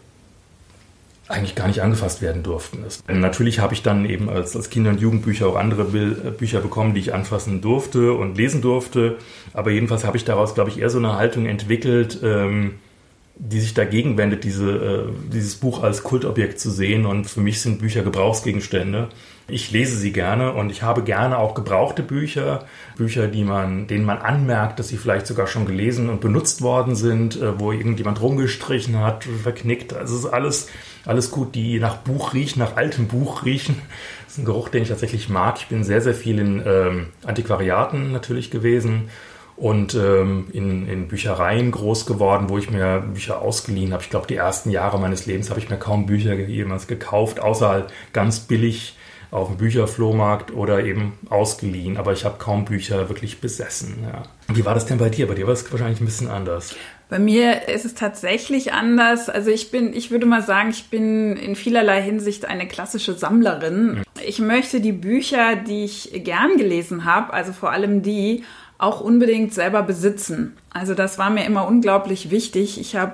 eigentlich 1.30 1.54
gar 1.54 1.68
nicht 1.68 1.82
angefasst 1.82 2.22
werden 2.24 2.42
durften. 2.42 2.84
Natürlich 3.08 3.60
habe 3.60 3.76
ich 3.76 3.84
dann 3.84 4.06
eben 4.06 4.30
als, 4.30 4.56
als 4.56 4.72
Kinder- 4.72 4.90
und 4.90 5.00
Jugendbücher 5.00 5.48
auch 5.48 5.56
andere 5.56 5.84
äh, 5.84 6.32
Bücher 6.32 6.60
bekommen, 6.60 6.96
die 6.96 7.00
ich 7.00 7.14
anfassen 7.14 7.62
durfte 7.62 8.14
und 8.14 8.36
lesen 8.36 8.62
durfte. 8.62 9.18
Aber 9.54 9.70
jedenfalls 9.70 10.06
habe 10.06 10.18
ich 10.18 10.26
daraus, 10.26 10.56
glaube 10.56 10.72
ich, 10.72 10.80
eher 10.80 10.90
so 10.90 10.98
eine 10.98 11.16
Haltung 11.16 11.46
entwickelt, 11.46 12.20
ähm, 12.24 12.80
die 13.42 13.62
sich 13.62 13.74
dagegen 13.74 14.18
wendet, 14.18 14.44
diese, 14.44 14.70
äh, 14.70 15.32
dieses 15.32 15.56
Buch 15.56 15.82
als 15.82 16.04
Kultobjekt 16.04 16.60
zu 16.60 16.70
sehen. 16.70 17.06
Und 17.06 17.26
für 17.26 17.40
mich 17.40 17.62
sind 17.62 17.80
Bücher 17.80 18.04
Gebrauchsgegenstände. 18.04 19.08
Ich 19.48 19.72
lese 19.72 19.96
sie 19.96 20.12
gerne 20.12 20.52
und 20.52 20.70
ich 20.70 20.84
habe 20.84 21.04
gerne 21.04 21.38
auch 21.40 21.56
gebrauchte 21.56 22.04
Bücher, 22.04 22.66
Bücher, 22.98 23.28
die 23.28 23.46
man, 23.46 23.88
denen 23.88 24.06
man 24.06 24.20
anmerkt, 24.20 24.78
dass 24.78 24.90
sie 24.90 24.98
vielleicht 24.98 25.26
sogar 25.26 25.48
schon 25.48 25.66
gelesen 25.66 26.10
und 26.10 26.20
benutzt 26.20 26.62
worden 26.62 26.96
sind, 26.96 27.42
äh, 27.42 27.58
wo 27.58 27.72
irgendjemand 27.72 28.22
rumgestrichen 28.22 29.00
hat, 29.00 29.24
verknickt. 29.24 29.94
Also 29.94 30.18
es 30.18 30.26
ist 30.26 30.30
alles, 30.30 30.68
alles 31.06 31.32
gut, 31.32 31.56
die 31.56 31.80
nach 31.80 31.96
Buch 31.96 32.34
riechen, 32.34 32.60
nach 32.60 32.76
altem 32.76 33.08
Buch 33.08 33.46
riechen. 33.46 33.82
Das 34.26 34.34
ist 34.34 34.40
ein 34.40 34.46
Geruch, 34.46 34.68
den 34.68 34.84
ich 34.84 34.90
tatsächlich 34.90 35.30
mag. 35.30 35.56
Ich 35.60 35.68
bin 35.68 35.86
sehr, 35.86 36.02
sehr 36.02 36.14
viel 36.14 36.40
in 36.40 36.62
ähm, 36.66 37.08
Antiquariaten 37.26 38.12
natürlich 38.12 38.52
gewesen 38.52 39.10
und 39.60 39.94
ähm, 39.94 40.48
in, 40.54 40.88
in 40.88 41.08
Büchereien 41.10 41.72
groß 41.72 42.06
geworden, 42.06 42.48
wo 42.48 42.58
ich 42.58 42.72
mir 42.72 43.02
Bücher 43.14 43.42
ausgeliehen 43.42 43.92
habe. 43.92 44.02
Ich 44.04 44.10
glaube, 44.10 44.28
die 44.28 44.36
ersten 44.36 44.72
Jahre 44.72 44.98
meines 45.00 45.26
Lebens 45.26 45.50
habe 45.50 45.60
ich 45.60 45.70
mir 45.70 45.78
kaum 45.78 46.06
Bücher 46.06 46.34
jemals 46.34 46.88
gekauft, 46.88 47.42
außer 47.42 47.68
halt 47.68 47.88
ganz 48.14 48.40
billig 48.40 48.96
auf 49.32 49.50
dem 49.50 49.58
Bücherflohmarkt 49.58 50.54
oder 50.54 50.84
eben 50.84 51.14
ausgeliehen, 51.30 51.98
aber 51.98 52.14
ich 52.14 52.26
habe 52.26 52.38
kaum 52.40 52.66
Bücher 52.66 53.10
wirklich 53.10 53.42
besessen. 53.42 53.98
Ja. 54.02 54.24
Wie 54.48 54.66
war 54.66 54.74
das 54.74 54.88
denn 54.88 54.98
bei 54.98 55.10
dir? 55.10 55.28
Bei 55.28 55.36
dir 55.36 55.46
war 55.46 55.54
es 55.54 55.72
wahrscheinlich 55.72 56.02
ein 56.02 56.06
bisschen 56.06 56.30
anders. 56.30 56.76
Bei 57.10 57.20
mir 57.20 57.68
ist 57.68 57.86
es 57.86 57.96
tatsächlich 57.96 58.74
anders. 58.74 59.30
Also 59.30 59.52
ich 59.52 59.72
bin, 59.72 59.94
ich 59.94 60.10
würde 60.10 60.26
mal 60.26 60.42
sagen, 60.42 60.70
ich 60.70 60.90
bin 60.90 61.36
in 61.36 61.56
vielerlei 61.56 62.02
Hinsicht 62.02 62.46
eine 62.46 62.68
klassische 62.68 63.14
Sammlerin. 63.14 64.04
Ich 64.26 64.40
möchte 64.40 64.80
die 64.80 64.92
Bücher, 64.92 65.56
die 65.56 65.84
ich 65.84 66.24
gern 66.24 66.58
gelesen 66.58 67.06
habe, 67.06 67.34
also 67.34 67.52
vor 67.52 67.72
allem 67.72 68.02
die, 68.02 68.44
auch 68.80 69.02
unbedingt 69.02 69.54
selber 69.54 69.84
besitzen. 69.84 70.58
Also 70.74 70.96
das 70.96 71.20
war 71.20 71.30
mir 71.30 71.46
immer 71.46 71.68
unglaublich 71.68 72.32
wichtig. 72.32 72.80
Ich 72.80 72.96
habe 72.96 73.14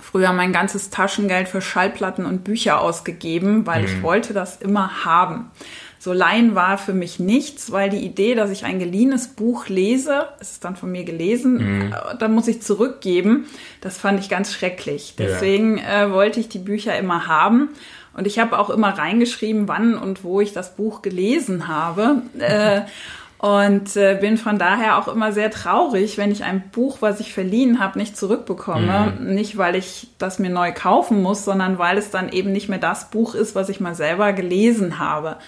früher 0.00 0.32
mein 0.32 0.52
ganzes 0.52 0.90
Taschengeld 0.90 1.48
für 1.48 1.60
Schallplatten 1.60 2.24
und 2.24 2.42
Bücher 2.42 2.80
ausgegeben, 2.80 3.66
weil 3.66 3.82
mhm. 3.82 3.86
ich 3.86 4.02
wollte 4.02 4.32
das 4.32 4.56
immer 4.56 5.04
haben. 5.04 5.50
So 5.98 6.12
Laien 6.12 6.56
war 6.56 6.78
für 6.78 6.94
mich 6.94 7.20
nichts, 7.20 7.70
weil 7.70 7.88
die 7.88 8.04
Idee, 8.04 8.34
dass 8.34 8.50
ich 8.50 8.64
ein 8.64 8.80
geliehenes 8.80 9.28
Buch 9.28 9.68
lese, 9.68 10.26
es 10.40 10.52
ist 10.52 10.64
dann 10.64 10.74
von 10.74 10.90
mir 10.90 11.04
gelesen, 11.04 11.52
mhm. 11.86 11.92
Äh, 11.92 12.16
dann 12.18 12.32
muss 12.34 12.48
ich 12.48 12.62
zurückgeben, 12.62 13.46
das 13.80 13.98
fand 13.98 14.18
ich 14.18 14.28
ganz 14.28 14.52
schrecklich. 14.52 15.14
Deswegen 15.16 15.78
ja. 15.78 16.06
äh, 16.06 16.10
wollte 16.10 16.40
ich 16.40 16.48
die 16.48 16.58
Bücher 16.58 16.98
immer 16.98 17.28
haben. 17.28 17.68
Und 18.14 18.26
ich 18.26 18.38
habe 18.38 18.58
auch 18.58 18.68
immer 18.68 18.98
reingeschrieben, 18.98 19.68
wann 19.68 19.96
und 19.96 20.24
wo 20.24 20.40
ich 20.40 20.52
das 20.52 20.74
Buch 20.74 21.02
gelesen 21.02 21.68
habe. 21.68 22.22
äh, 22.38 22.80
und 23.42 23.96
äh, 23.96 24.16
bin 24.20 24.38
von 24.38 24.56
daher 24.56 24.98
auch 24.98 25.08
immer 25.08 25.32
sehr 25.32 25.50
traurig, 25.50 26.16
wenn 26.16 26.30
ich 26.30 26.44
ein 26.44 26.70
Buch, 26.70 26.98
was 27.00 27.18
ich 27.18 27.34
verliehen 27.34 27.80
habe, 27.80 27.98
nicht 27.98 28.16
zurückbekomme. 28.16 29.14
Mhm. 29.18 29.34
Nicht, 29.34 29.58
weil 29.58 29.74
ich 29.74 30.06
das 30.18 30.38
mir 30.38 30.48
neu 30.48 30.70
kaufen 30.72 31.20
muss, 31.20 31.44
sondern 31.44 31.76
weil 31.76 31.98
es 31.98 32.10
dann 32.10 32.28
eben 32.28 32.52
nicht 32.52 32.68
mehr 32.68 32.78
das 32.78 33.10
Buch 33.10 33.34
ist, 33.34 33.56
was 33.56 33.68
ich 33.68 33.80
mal 33.80 33.96
selber 33.96 34.32
gelesen 34.32 35.00
habe. 35.00 35.38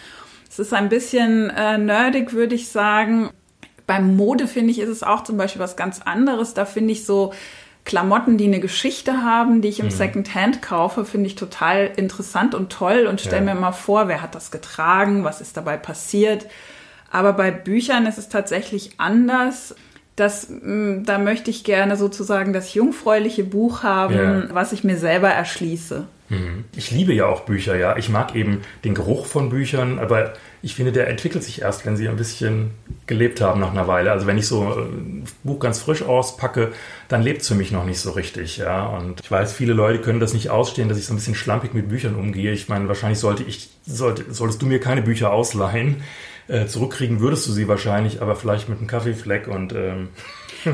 Es 0.51 0.59
ist 0.59 0.75
ein 0.75 0.89
bisschen 0.89 1.51
äh, 1.51 1.79
nerdig, 1.79 2.33
würde 2.33 2.57
ich 2.57 2.69
sagen. 2.69 3.31
Beim 3.87 4.17
Mode 4.17 4.49
finde 4.49 4.73
ich, 4.73 4.81
ist 4.81 4.89
es 4.89 5.05
auch 5.05 5.23
zum 5.23 5.37
Beispiel 5.37 5.63
was 5.63 5.77
ganz 5.77 6.03
anderes. 6.03 6.53
Da 6.53 6.65
finde 6.65 6.91
ich 6.91 7.07
so 7.07 7.33
Klamotten, 7.85 8.39
die 8.39 8.47
eine 8.47 8.59
Geschichte 8.59 9.23
haben, 9.23 9.63
die 9.63 9.69
ich 9.69 9.79
im 9.79 9.87
mhm. 9.87 9.91
Secondhand 9.91 10.63
kaufe, 10.63 11.05
finde 11.05 11.29
ich 11.29 11.37
total 11.37 11.93
interessant 11.95 12.57
und 12.57 12.73
toll 12.73 13.07
und 13.07 13.21
stelle 13.21 13.47
ja. 13.47 13.55
mir 13.55 13.59
immer 13.59 13.73
vor, 13.73 14.09
wer 14.09 14.21
hat 14.21 14.35
das 14.35 14.51
getragen, 14.51 15.23
was 15.23 15.41
ist 15.41 15.57
dabei 15.57 15.77
passiert. 15.77 16.47
Aber 17.15 17.33
bei 17.33 17.53
Büchern 17.53 18.07
ist 18.07 18.19
es 18.19 18.29
tatsächlich 18.29 18.95
anders. 18.99 19.77
Das, 20.17 20.49
mm, 20.49 21.05
da 21.05 21.19
möchte 21.19 21.49
ich 21.49 21.63
gerne 21.63 21.97
sozusagen 21.97 22.53
das 22.53 22.75
jungfräuliche 22.75 23.45
Buch 23.45 23.85
haben, 23.85 24.15
ja. 24.17 24.43
was 24.53 24.73
ich 24.73 24.83
mir 24.83 24.97
selber 24.97 25.29
erschließe. 25.29 26.09
Mhm. 26.29 26.65
Ich 26.75 26.91
liebe 26.91 27.13
ja 27.13 27.27
auch 27.27 27.43
Bücher, 27.43 27.77
ja. 27.77 27.97
Ich 27.97 28.09
mag 28.09 28.35
eben 28.35 28.63
den 28.83 28.95
Geruch 28.95 29.27
von 29.27 29.49
Büchern, 29.49 30.01
aber 30.01 30.33
ich 30.61 30.75
finde, 30.75 30.91
der 30.91 31.07
entwickelt 31.07 31.45
sich 31.45 31.63
erst, 31.63 31.87
wenn 31.87 31.97
sie 31.97 32.09
ein 32.09 32.17
bisschen 32.17 32.73
gelebt 33.07 33.41
haben 33.41 33.61
nach 33.61 33.71
einer 33.71 33.87
Weile. 33.87 34.11
Also 34.11 34.27
wenn 34.27 34.39
ich 34.39 34.49
so 34.49 34.63
ein 34.63 35.23
Buch 35.45 35.61
ganz 35.61 35.79
frisch 35.79 36.03
auspacke, 36.03 36.73
dann 37.07 37.23
lebt 37.23 37.43
es 37.43 37.49
für 37.49 37.55
mich 37.55 37.71
noch 37.71 37.85
nicht 37.85 38.01
so 38.01 38.11
richtig, 38.11 38.57
ja. 38.57 38.87
Und 38.87 39.21
ich 39.23 39.31
weiß, 39.31 39.53
viele 39.53 39.73
Leute 39.73 40.01
können 40.01 40.19
das 40.19 40.35
nicht 40.35 40.51
ausstehen, 40.51 40.89
dass 40.89 40.99
ich 40.99 41.07
so 41.07 41.13
ein 41.13 41.17
bisschen 41.17 41.37
schlampig 41.37 41.75
mit 41.75 41.89
Büchern 41.89 42.17
umgehe. 42.17 42.51
Ich 42.51 42.69
meine, 42.69 42.89
wahrscheinlich 42.89 43.21
sollte 43.21 43.45
ich, 43.45 43.71
sollte, 43.87 44.25
solltest 44.33 44.61
du 44.63 44.67
mir 44.67 44.81
keine 44.81 45.03
Bücher 45.03 45.33
ausleihen 45.33 46.03
äh, 46.49 46.67
zurückkriegen 46.67 47.21
würdest 47.21 47.47
du 47.47 47.53
sie 47.53 47.69
wahrscheinlich, 47.69 48.23
aber 48.23 48.37
vielleicht 48.37 48.69
mit 48.69 48.79
einem 48.79 48.87
Kaffeefleck 48.87 49.49
und 49.49 49.73
ähm, 49.73 50.09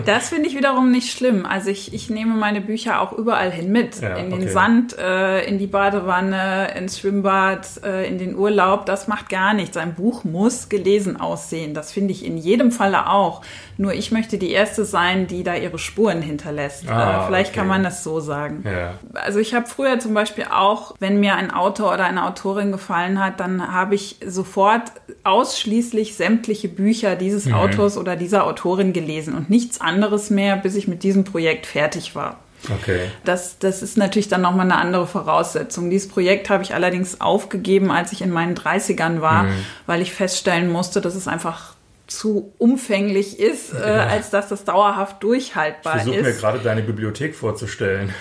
Das 0.07 0.29
finde 0.31 0.49
ich 0.49 0.57
wiederum 0.57 0.91
nicht 0.91 1.13
schlimm. 1.13 1.47
Also 1.47 1.71
ich, 1.71 1.93
ich 1.95 2.11
nehme 2.11 2.35
meine 2.35 2.61
Bücher 2.61 3.01
auch 3.01 3.13
überall 3.13 3.51
hin 3.51 3.71
mit. 3.73 4.01
Ja, 4.01 4.17
in 4.17 4.31
den 4.31 4.43
okay. 4.43 4.49
Sand, 4.49 4.99
äh, 4.99 5.45
in 5.47 5.59
die 5.59 5.67
Badewanne, 5.67 6.75
ins 6.77 6.99
Schwimmbad, 6.99 7.67
äh, 7.85 8.07
in 8.07 8.19
den 8.19 8.37
Urlaub. 8.37 8.87
Das 8.87 9.09
macht 9.09 9.29
gar 9.29 9.55
nichts. 9.55 9.77
Ein 9.77 9.95
Buch 9.95 10.25
muss 10.25 10.69
gelesen 10.69 11.19
aussehen. 11.19 11.75
Das 11.75 11.93
finde 11.93 12.13
ich 12.13 12.25
in 12.25 12.37
jedem 12.37 12.73
Falle 12.73 13.09
auch. 13.09 13.43
Nur 13.77 13.95
ich 13.95 14.13
möchte 14.13 14.37
die 14.37 14.51
Erste 14.51 14.85
sein, 14.85 15.27
die 15.27 15.43
da 15.43 15.55
ihre 15.55 15.79
Spuren 15.79 16.21
hinterlässt. 16.21 16.89
Ah, 16.89 17.23
äh, 17.23 17.27
vielleicht 17.27 17.51
okay. 17.51 17.61
kann 17.61 17.69
man 17.69 17.83
das 17.83 18.05
so 18.05 18.21
sagen. 18.21 18.63
Ja. 18.65 18.99
Also 19.15 19.39
ich 19.39 19.55
habe 19.55 19.67
früher 19.67 19.99
zum 19.99 20.15
Beispiel 20.15 20.45
auch, 20.53 20.95
wenn 21.01 21.19
mir 21.19 21.37
ein 21.37 21.51
Autor 21.51 21.95
oder 21.95 22.05
eine 22.05 22.27
Autorin 22.27 22.73
gefallen 22.73 23.23
hat, 23.25 23.41
dann 23.41 23.73
habe 23.73 23.95
ich 23.95 24.17
sofort 24.27 24.93
ausschließlich 25.25 26.15
sämtliche 26.15 26.69
Bücher 26.69 27.17
dieses 27.17 27.47
mhm. 27.47 27.55
Autors 27.55 27.97
oder 27.97 28.17
dieser 28.17 28.47
Autorin 28.47 28.93
gelesen 28.93 29.35
und 29.35 29.51
nichts 29.51 29.80
anderes 29.81 30.31
mehr, 30.31 30.57
bis 30.57 30.75
ich 30.75 30.89
mit 30.89 31.03
diesem 31.03 31.25
Projekt 31.25 31.67
fertig 31.67 32.15
war. 32.15 32.39
Okay. 32.69 33.09
Das, 33.25 33.59
das 33.59 33.83
ist 33.83 33.97
natürlich 33.97 34.29
dann 34.29 34.43
nochmal 34.43 34.67
eine 34.67 34.77
andere 34.77 35.07
Voraussetzung. 35.07 35.89
Dieses 35.89 36.09
Projekt 36.09 36.51
habe 36.51 36.63
ich 36.63 36.75
allerdings 36.75 37.21
aufgegeben, 37.21 37.91
als 37.91 38.13
ich 38.13 38.23
in 38.23 38.31
meinen 38.31 38.55
30ern 38.55 39.21
war, 39.21 39.45
mhm. 39.45 39.65
weil 39.87 40.03
ich 40.03 40.13
feststellen 40.13 40.71
musste, 40.71 41.01
dass 41.01 41.15
es 41.15 41.27
einfach 41.27 41.75
zu 42.11 42.53
umfänglich 42.59 43.39
ist, 43.39 43.73
äh, 43.73 43.97
ja. 43.97 44.07
als 44.07 44.31
dass 44.31 44.49
das 44.49 44.65
dauerhaft 44.65 45.23
durchhaltbar 45.23 45.97
ich 45.97 46.03
ist. 46.03 46.09
Ich 46.09 46.15
versuche 46.15 46.35
mir 46.35 46.39
gerade 46.39 46.59
deine 46.59 46.83
Bibliothek 46.83 47.35
vorzustellen. 47.35 48.13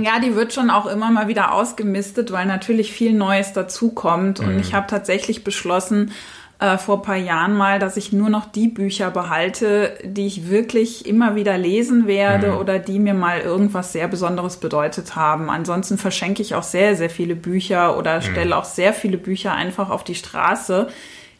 Ja, 0.00 0.20
die 0.20 0.36
wird 0.36 0.52
schon 0.52 0.70
auch 0.70 0.86
immer 0.86 1.10
mal 1.10 1.28
wieder 1.28 1.52
ausgemistet, 1.52 2.30
weil 2.32 2.46
natürlich 2.46 2.92
viel 2.92 3.12
Neues 3.12 3.52
dazukommt. 3.52 4.40
Mhm. 4.40 4.48
Und 4.48 4.60
ich 4.60 4.74
habe 4.74 4.86
tatsächlich 4.86 5.44
beschlossen, 5.44 6.12
äh, 6.62 6.78
vor 6.78 6.98
ein 6.98 7.02
paar 7.02 7.16
Jahren 7.16 7.54
mal, 7.54 7.80
dass 7.80 7.96
ich 7.96 8.12
nur 8.12 8.30
noch 8.30 8.44
die 8.44 8.68
Bücher 8.68 9.10
behalte, 9.10 9.98
die 10.04 10.28
ich 10.28 10.48
wirklich 10.48 11.06
immer 11.06 11.34
wieder 11.34 11.58
lesen 11.58 12.06
werde 12.06 12.52
mhm. 12.52 12.58
oder 12.58 12.78
die 12.78 13.00
mir 13.00 13.14
mal 13.14 13.40
irgendwas 13.40 13.92
sehr 13.92 14.06
Besonderes 14.06 14.58
bedeutet 14.58 15.16
haben. 15.16 15.50
Ansonsten 15.50 15.98
verschenke 15.98 16.40
ich 16.40 16.54
auch 16.54 16.62
sehr, 16.62 16.94
sehr 16.94 17.10
viele 17.10 17.34
Bücher 17.34 17.98
oder 17.98 18.18
mhm. 18.18 18.22
stelle 18.22 18.56
auch 18.56 18.64
sehr 18.64 18.92
viele 18.92 19.18
Bücher 19.18 19.52
einfach 19.52 19.90
auf 19.90 20.04
die 20.04 20.14
Straße, 20.14 20.86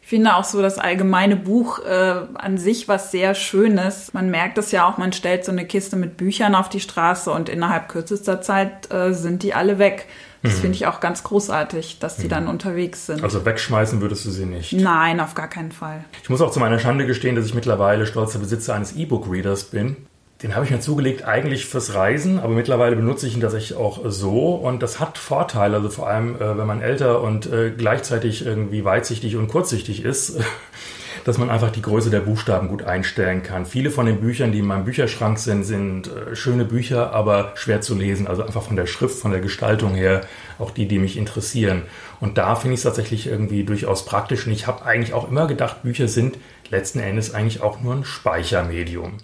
Ich 0.01 0.09
finde 0.09 0.35
auch 0.35 0.43
so 0.43 0.61
das 0.61 0.77
allgemeine 0.77 1.37
Buch 1.37 1.79
äh, 1.79 2.15
an 2.33 2.57
sich 2.57 2.89
was 2.89 3.11
sehr 3.11 3.33
Schönes. 3.33 4.13
Man 4.13 4.29
merkt 4.29 4.57
es 4.57 4.73
ja 4.73 4.89
auch, 4.89 4.97
man 4.97 5.13
stellt 5.13 5.45
so 5.45 5.53
eine 5.53 5.65
Kiste 5.65 5.95
mit 5.95 6.17
Büchern 6.17 6.53
auf 6.53 6.67
die 6.67 6.81
Straße 6.81 7.31
und 7.31 7.47
innerhalb 7.47 7.87
kürzester 7.87 8.41
Zeit 8.41 8.93
äh, 8.93 9.13
sind 9.13 9.43
die 9.43 9.53
alle 9.53 9.79
weg. 9.79 10.05
Das 10.43 10.57
mhm. 10.57 10.57
finde 10.57 10.75
ich 10.75 10.87
auch 10.87 10.99
ganz 10.99 11.23
großartig, 11.23 11.99
dass 11.99 12.17
die 12.17 12.25
mhm. 12.25 12.29
dann 12.29 12.47
unterwegs 12.47 13.05
sind. 13.05 13.23
Also 13.23 13.45
wegschmeißen 13.45 14.01
würdest 14.01 14.25
du 14.25 14.29
sie 14.29 14.45
nicht? 14.45 14.73
Nein, 14.73 15.21
auf 15.21 15.35
gar 15.35 15.47
keinen 15.47 15.71
Fall. 15.71 16.03
Ich 16.21 16.29
muss 16.29 16.41
auch 16.41 16.51
zu 16.51 16.59
meiner 16.59 16.79
Schande 16.79 17.07
gestehen, 17.07 17.35
dass 17.35 17.45
ich 17.45 17.53
mittlerweile 17.53 18.05
stolzer 18.05 18.39
Besitzer 18.39 18.75
eines 18.75 18.93
E-Book-Readers 18.93 19.65
bin. 19.65 19.95
Den 20.43 20.55
habe 20.55 20.65
ich 20.65 20.71
mir 20.71 20.81
zugelegt 20.81 21.23
eigentlich 21.23 21.65
fürs 21.65 21.93
Reisen, 21.93 22.37
aber 22.37 22.53
mittlerweile 22.53 22.97
benutze 22.97 23.25
ich 23.25 23.35
ihn 23.35 23.39
tatsächlich 23.39 23.77
auch 23.77 24.01
so 24.03 24.55
und 24.55 24.83
das 24.83 24.99
hat 24.99 25.17
Vorteile, 25.17 25.77
also 25.77 25.89
vor 25.89 26.09
allem, 26.09 26.35
äh, 26.35 26.57
wenn 26.57 26.67
man 26.67 26.81
älter 26.81 27.21
und 27.21 27.45
äh, 27.45 27.71
gleichzeitig 27.71 28.45
irgendwie 28.45 28.83
weitsichtig 28.83 29.37
und 29.37 29.47
kurzsichtig 29.47 30.03
ist, 30.03 30.41
dass 31.23 31.37
man 31.37 31.49
einfach 31.49 31.71
die 31.71 31.81
Größe 31.81 32.09
der 32.09 32.19
Buchstaben 32.19 32.67
gut 32.67 32.83
einstellen 32.83 33.43
kann. 33.43 33.65
Viele 33.65 33.91
von 33.91 34.05
den 34.05 34.19
Büchern, 34.19 34.51
die 34.51 34.59
in 34.59 34.65
meinem 34.65 34.85
Bücherschrank 34.85 35.39
sind, 35.39 35.63
sind 35.63 36.07
äh, 36.07 36.35
schöne 36.35 36.65
Bücher, 36.65 37.11
aber 37.13 37.53
schwer 37.55 37.81
zu 37.81 37.95
lesen, 37.95 38.27
also 38.27 38.43
einfach 38.43 38.63
von 38.63 38.75
der 38.75 38.87
Schrift, 38.87 39.19
von 39.19 39.31
der 39.31 39.41
Gestaltung 39.41 39.95
her, 39.95 40.21
auch 40.59 40.71
die, 40.71 40.87
die 40.87 40.99
mich 40.99 41.17
interessieren. 41.17 41.83
Und 42.19 42.37
da 42.37 42.55
finde 42.55 42.75
ich 42.75 42.79
es 42.79 42.83
tatsächlich 42.83 43.27
irgendwie 43.27 43.63
durchaus 43.63 44.05
praktisch 44.05 44.45
und 44.45 44.53
ich 44.53 44.67
habe 44.67 44.85
eigentlich 44.85 45.13
auch 45.13 45.29
immer 45.29 45.47
gedacht, 45.47 45.83
Bücher 45.83 46.07
sind 46.07 46.37
letzten 46.69 46.99
Endes 46.99 47.33
eigentlich 47.33 47.61
auch 47.61 47.81
nur 47.81 47.95
ein 47.95 48.05
Speichermedium. 48.05 49.17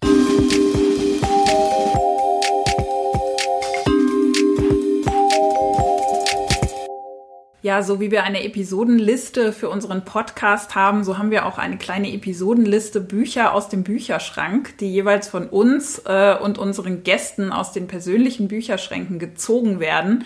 Ja, 7.62 7.84
so 7.84 8.00
wie 8.00 8.10
wir 8.10 8.24
eine 8.24 8.46
Episodenliste 8.46 9.52
für 9.52 9.68
unseren 9.68 10.06
Podcast 10.06 10.76
haben, 10.76 11.04
so 11.04 11.18
haben 11.18 11.30
wir 11.30 11.46
auch 11.46 11.58
eine 11.58 11.78
kleine 11.78 12.14
Episodenliste 12.14 13.02
Bücher 13.02 13.54
aus 13.54 13.68
dem 13.68 13.84
Bücherschrank, 13.84 14.78
die 14.78 14.90
jeweils 14.90 15.28
von 15.28 15.48
uns 15.48 16.02
äh, 16.06 16.38
und 16.42 16.58
unseren 16.58 17.04
Gästen 17.04 17.52
aus 17.52 17.74
den 17.74 17.88
persönlichen 17.88 18.48
Bücherschränken 18.48 19.20
gezogen 19.20 19.82
werden 19.82 20.24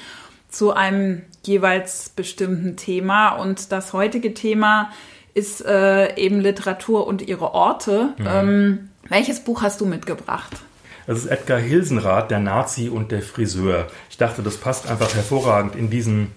zu 0.48 0.74
einem 0.74 1.24
jeweils 1.44 2.10
bestimmten 2.10 2.78
Thema. 2.78 3.30
Und 3.30 3.72
das 3.72 3.94
heutige 3.94 4.36
Thema 4.36 4.92
ist 5.34 5.66
äh, 5.66 6.16
eben 6.16 6.40
Literatur 6.40 7.08
und 7.08 7.28
ihre 7.28 7.56
Orte. 7.56 8.14
Mhm. 8.20 8.28
Ähm, 8.28 8.90
welches 9.10 9.40
Buch 9.40 9.64
hast 9.64 9.82
du 9.82 9.88
mitgebracht? 9.88 10.52
Das 11.08 11.18
ist 11.18 11.26
Edgar 11.26 11.60
Hilsenrath, 11.60 12.30
der 12.30 12.40
Nazi 12.40 12.90
und 12.90 13.12
der 13.12 13.24
Friseur. 13.24 13.88
Ich 14.12 14.18
dachte, 14.18 14.44
das 14.44 14.58
passt 14.58 14.88
einfach 14.88 15.16
hervorragend 15.16 15.76
in 15.76 15.90
diesen 15.90 16.32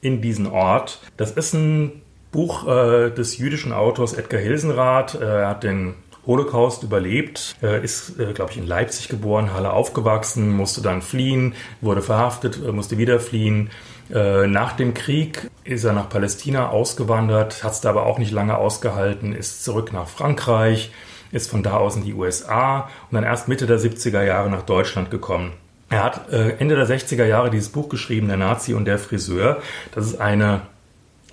in 0.00 0.20
diesen 0.20 0.46
Ort. 0.46 1.00
Das 1.16 1.32
ist 1.32 1.54
ein 1.54 2.02
Buch 2.32 2.66
äh, 2.66 3.10
des 3.10 3.38
jüdischen 3.38 3.72
Autors 3.72 4.12
Edgar 4.12 4.40
Hilsenrath. 4.40 5.14
Äh, 5.14 5.24
er 5.24 5.48
hat 5.48 5.64
den 5.64 5.94
Holocaust 6.26 6.82
überlebt, 6.82 7.56
äh, 7.62 7.82
ist, 7.82 8.18
äh, 8.20 8.32
glaube 8.32 8.52
ich, 8.52 8.58
in 8.58 8.66
Leipzig 8.66 9.08
geboren, 9.08 9.52
Halle 9.52 9.72
aufgewachsen, 9.72 10.50
musste 10.50 10.82
dann 10.82 11.02
fliehen, 11.02 11.54
wurde 11.80 12.02
verhaftet, 12.02 12.60
musste 12.72 12.98
wieder 12.98 13.20
fliehen. 13.20 13.70
Nach 14.12 14.72
dem 14.72 14.92
Krieg 14.92 15.48
ist 15.62 15.84
er 15.84 15.92
nach 15.92 16.08
Palästina 16.08 16.70
ausgewandert, 16.70 17.62
hat 17.62 17.74
es 17.74 17.80
da 17.80 17.90
aber 17.90 18.06
auch 18.06 18.18
nicht 18.18 18.32
lange 18.32 18.58
ausgehalten, 18.58 19.32
ist 19.32 19.62
zurück 19.62 19.92
nach 19.92 20.08
Frankreich, 20.08 20.90
ist 21.30 21.48
von 21.48 21.62
da 21.62 21.76
aus 21.76 21.94
in 21.94 22.02
die 22.02 22.14
USA 22.14 22.88
und 23.08 23.14
dann 23.14 23.22
erst 23.22 23.46
Mitte 23.46 23.68
der 23.68 23.78
70er 23.78 24.24
Jahre 24.24 24.50
nach 24.50 24.62
Deutschland 24.62 25.12
gekommen. 25.12 25.52
Er 25.90 26.04
hat 26.04 26.32
äh, 26.32 26.52
Ende 26.58 26.76
der 26.76 26.86
60er 26.86 27.24
Jahre 27.24 27.50
dieses 27.50 27.68
Buch 27.68 27.88
geschrieben, 27.88 28.28
Der 28.28 28.36
Nazi 28.36 28.74
und 28.74 28.84
der 28.84 28.98
Friseur. 28.98 29.60
Das 29.92 30.06
ist 30.06 30.20
eine, 30.20 30.62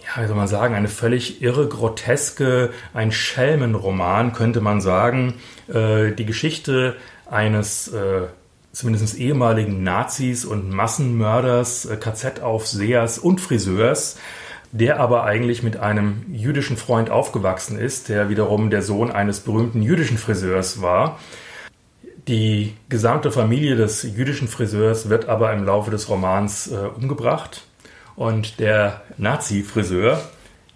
ja, 0.04 0.24
wie 0.24 0.28
soll 0.28 0.36
man 0.36 0.48
sagen, 0.48 0.74
eine 0.74 0.88
völlig 0.88 1.44
irre, 1.44 1.68
groteske, 1.68 2.72
ein 2.94 3.12
Schelmenroman, 3.12 4.34
könnte 4.34 4.60
man 4.60 4.82
sagen. 4.82 5.36
Äh, 5.72 6.12
die 6.12 6.26
Geschichte 6.26 6.96
eines 7.30 7.90
äh, 7.90 8.24
zumindest 8.72 9.18
ehemaligen 9.18 9.84
Nazis 9.84 10.44
und 10.44 10.72
Massenmörders, 10.72 11.86
äh, 11.86 11.96
KZ-Aufsehers 11.98 13.20
und 13.20 13.40
Friseurs, 13.40 14.18
der 14.72 15.00
aber 15.00 15.24
eigentlich 15.24 15.62
mit 15.62 15.78
einem 15.78 16.26
jüdischen 16.32 16.78
Freund 16.78 17.12
aufgewachsen 17.12 17.78
ist, 17.78 18.10
der 18.10 18.30
wiederum 18.30 18.72
der 18.72 18.82
Sohn 18.82 19.12
eines 19.12 19.40
berühmten 19.40 19.84
jüdischen 19.84 20.18
Friseurs 20.18 20.82
war. 20.82 21.20
Die 22.28 22.76
gesamte 22.90 23.32
Familie 23.32 23.78
des 23.78 24.04
jüdischen 24.04 24.50
Friseurs 24.50 25.08
wird 25.08 25.30
aber 25.30 25.54
im 25.54 25.64
Laufe 25.64 25.92
des 25.92 26.10
Romans 26.10 26.68
äh, 26.68 26.76
umgebracht. 26.76 27.64
Und 28.18 28.60
der 28.60 29.02
Nazi-Friseur, 29.18 30.22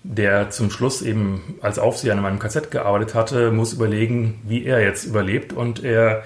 der 0.04 0.50
zum 0.50 0.72
Schluss 0.72 1.02
eben 1.02 1.56
als 1.62 1.78
Aufseher 1.78 2.14
in 2.14 2.24
einem 2.24 2.40
KZ 2.40 2.72
gearbeitet 2.72 3.16
hatte, 3.16 3.52
muss 3.52 3.74
überlegen, 3.74 4.40
wie 4.48 4.64
er 4.64 4.82
jetzt 4.82 5.04
überlebt. 5.04 5.52
Und 5.52 5.84
er 5.84 6.24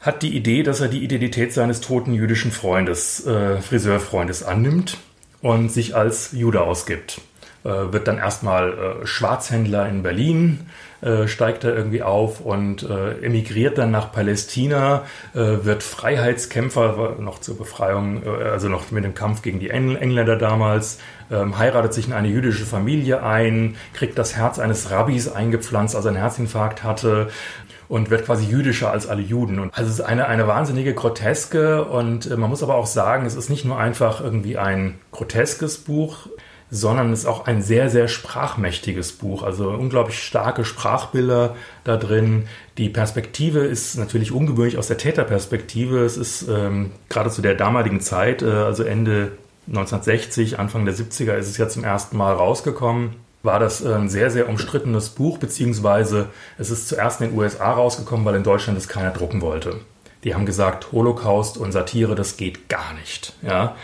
hat 0.00 0.22
die 0.22 0.34
Idee, 0.34 0.62
dass 0.62 0.80
er 0.80 0.88
die 0.88 1.04
Identität 1.04 1.52
seines 1.52 1.82
toten 1.82 2.14
jüdischen 2.14 2.50
Freundes, 2.50 3.26
äh, 3.26 3.60
Friseurfreundes 3.60 4.42
annimmt 4.42 4.96
und 5.42 5.70
sich 5.70 5.94
als 5.94 6.32
Jude 6.32 6.62
ausgibt. 6.62 7.20
Äh, 7.62 7.92
wird 7.92 8.08
dann 8.08 8.16
erstmal 8.16 8.72
äh, 9.02 9.06
Schwarzhändler 9.06 9.86
in 9.86 10.02
Berlin, 10.02 10.70
äh, 11.02 11.26
steigt 11.28 11.64
er 11.64 11.74
irgendwie 11.74 12.02
auf 12.02 12.40
und 12.40 12.82
äh, 12.82 13.24
emigriert 13.24 13.78
dann 13.78 13.90
nach 13.90 14.12
Palästina, 14.12 15.04
äh, 15.34 15.64
wird 15.64 15.82
Freiheitskämpfer, 15.82 17.16
noch 17.18 17.40
zur 17.40 17.56
Befreiung, 17.56 18.22
äh, 18.24 18.28
also 18.28 18.68
noch 18.68 18.90
mit 18.90 19.04
dem 19.04 19.14
Kampf 19.14 19.42
gegen 19.42 19.60
die 19.60 19.70
Engl 19.70 19.96
Engländer 19.96 20.36
damals, 20.36 20.98
ähm, 21.30 21.58
heiratet 21.58 21.94
sich 21.94 22.06
in 22.06 22.12
eine 22.12 22.28
jüdische 22.28 22.64
Familie 22.64 23.22
ein, 23.22 23.76
kriegt 23.94 24.18
das 24.18 24.36
Herz 24.36 24.58
eines 24.58 24.90
Rabbis 24.90 25.30
eingepflanzt, 25.30 25.96
als 25.96 26.04
er 26.04 26.10
einen 26.10 26.20
Herzinfarkt 26.20 26.84
hatte 26.84 27.28
und 27.88 28.08
wird 28.08 28.24
quasi 28.24 28.46
jüdischer 28.46 28.90
als 28.90 29.08
alle 29.08 29.22
Juden. 29.22 29.58
Und 29.58 29.76
also 29.76 29.90
es 29.90 29.98
ist 29.98 30.04
eine, 30.04 30.28
eine 30.28 30.46
wahnsinnige 30.46 30.94
Groteske 30.94 31.84
und 31.84 32.30
äh, 32.30 32.36
man 32.36 32.48
muss 32.48 32.62
aber 32.62 32.76
auch 32.76 32.86
sagen, 32.86 33.26
es 33.26 33.34
ist 33.34 33.50
nicht 33.50 33.64
nur 33.64 33.78
einfach 33.78 34.20
irgendwie 34.20 34.58
ein 34.58 34.98
groteskes 35.12 35.78
Buch, 35.78 36.28
sondern 36.70 37.12
es 37.12 37.20
ist 37.20 37.26
auch 37.26 37.46
ein 37.46 37.62
sehr, 37.62 37.90
sehr 37.90 38.08
sprachmächtiges 38.08 39.12
Buch. 39.12 39.42
Also 39.42 39.70
unglaublich 39.70 40.22
starke 40.22 40.64
Sprachbilder 40.64 41.56
da 41.84 41.96
drin. 41.96 42.46
Die 42.78 42.88
Perspektive 42.88 43.60
ist 43.60 43.98
natürlich 43.98 44.32
ungewöhnlich 44.32 44.78
aus 44.78 44.86
der 44.86 44.98
Täterperspektive. 44.98 46.04
Es 46.04 46.16
ist 46.16 46.46
ähm, 46.48 46.92
gerade 47.08 47.30
zu 47.30 47.42
der 47.42 47.54
damaligen 47.54 48.00
Zeit, 48.00 48.42
äh, 48.42 48.46
also 48.46 48.84
Ende 48.84 49.32
1960, 49.66 50.58
Anfang 50.58 50.84
der 50.84 50.94
70er 50.94 51.34
ist 51.34 51.48
es 51.48 51.56
ja 51.56 51.68
zum 51.68 51.84
ersten 51.84 52.16
Mal 52.16 52.34
rausgekommen. 52.34 53.16
War 53.42 53.58
das 53.58 53.84
ein 53.84 54.08
sehr, 54.08 54.30
sehr 54.30 54.48
umstrittenes 54.48 55.10
Buch, 55.10 55.38
beziehungsweise 55.38 56.28
es 56.58 56.70
ist 56.70 56.88
zuerst 56.88 57.20
in 57.20 57.30
den 57.30 57.38
USA 57.38 57.72
rausgekommen, 57.72 58.26
weil 58.26 58.34
in 58.34 58.42
Deutschland 58.42 58.76
es 58.76 58.88
keiner 58.88 59.10
drucken 59.10 59.40
wollte. 59.40 59.76
Die 60.24 60.34
haben 60.34 60.44
gesagt, 60.44 60.92
Holocaust 60.92 61.56
und 61.56 61.72
Satire, 61.72 62.14
das 62.14 62.36
geht 62.36 62.68
gar 62.68 62.92
nicht. 62.94 63.32
Ja. 63.42 63.76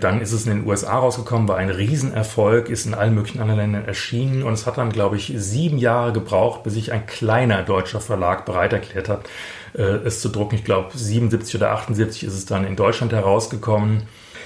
Dann 0.00 0.20
ist 0.20 0.32
es 0.32 0.46
in 0.46 0.58
den 0.58 0.66
USA 0.66 0.98
rausgekommen, 0.98 1.48
war 1.48 1.56
ein 1.56 1.70
Riesenerfolg, 1.70 2.68
ist 2.68 2.86
in 2.86 2.94
allen 2.94 3.14
möglichen 3.14 3.40
anderen 3.40 3.60
Ländern 3.60 3.84
erschienen 3.84 4.42
und 4.42 4.52
es 4.52 4.66
hat 4.66 4.78
dann, 4.78 4.90
glaube 4.90 5.16
ich, 5.16 5.32
sieben 5.36 5.78
Jahre 5.78 6.12
gebraucht, 6.12 6.64
bis 6.64 6.74
sich 6.74 6.92
ein 6.92 7.06
kleiner 7.06 7.62
deutscher 7.62 8.00
Verlag 8.00 8.44
bereit 8.44 8.72
erklärt 8.72 9.08
hat, 9.08 9.28
äh, 9.74 9.82
es 9.82 10.20
zu 10.20 10.28
drucken. 10.28 10.56
Ich 10.56 10.64
glaube, 10.64 10.96
77 10.96 11.56
oder 11.56 11.72
78 11.72 12.24
ist 12.24 12.34
es 12.34 12.46
dann 12.46 12.66
in 12.66 12.76
Deutschland 12.76 13.12
herausgekommen. 13.12 14.02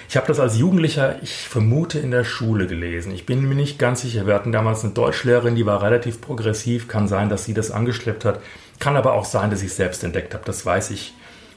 Ich 0.09 0.17
habe 0.17 0.27
das 0.27 0.41
als 0.41 0.57
Jugendlicher, 0.57 1.17
ich 1.23 1.49
vermute, 1.49 1.99
in 1.99 2.11
der 2.11 2.25
Schule 2.25 2.67
gelesen. 2.67 3.13
Ich 3.13 3.27
bin 3.27 3.47
mir 3.47 3.55
nicht 3.55 3.79
ganz 3.79 4.01
sicher. 4.01 4.27
Wir 4.27 4.35
hatten 4.35 4.53
damals 4.53 4.83
eine 4.83 4.95
Deutschlehrerin, 4.95 5.55
die 5.55 5.67
war 5.67 5.83
relativ 5.83 6.23
progressiv. 6.23 6.89
Kann 6.89 7.09
sein, 7.09 7.29
dass 7.29 7.45
sie 7.45 7.53
das 7.53 7.71
angeschleppt 7.71 8.25
hat. 8.25 8.41
Kann 8.79 8.97
aber 8.97 9.13
auch 9.13 9.27
sein, 9.27 9.51
dass 9.51 9.61
ich 9.61 9.69
es 9.69 9.77
selbst 9.77 10.03
entdeckt 10.05 10.33
habe. 10.33 10.45
Das 10.47 10.65
weiß 10.65 10.93
ich 10.93 11.13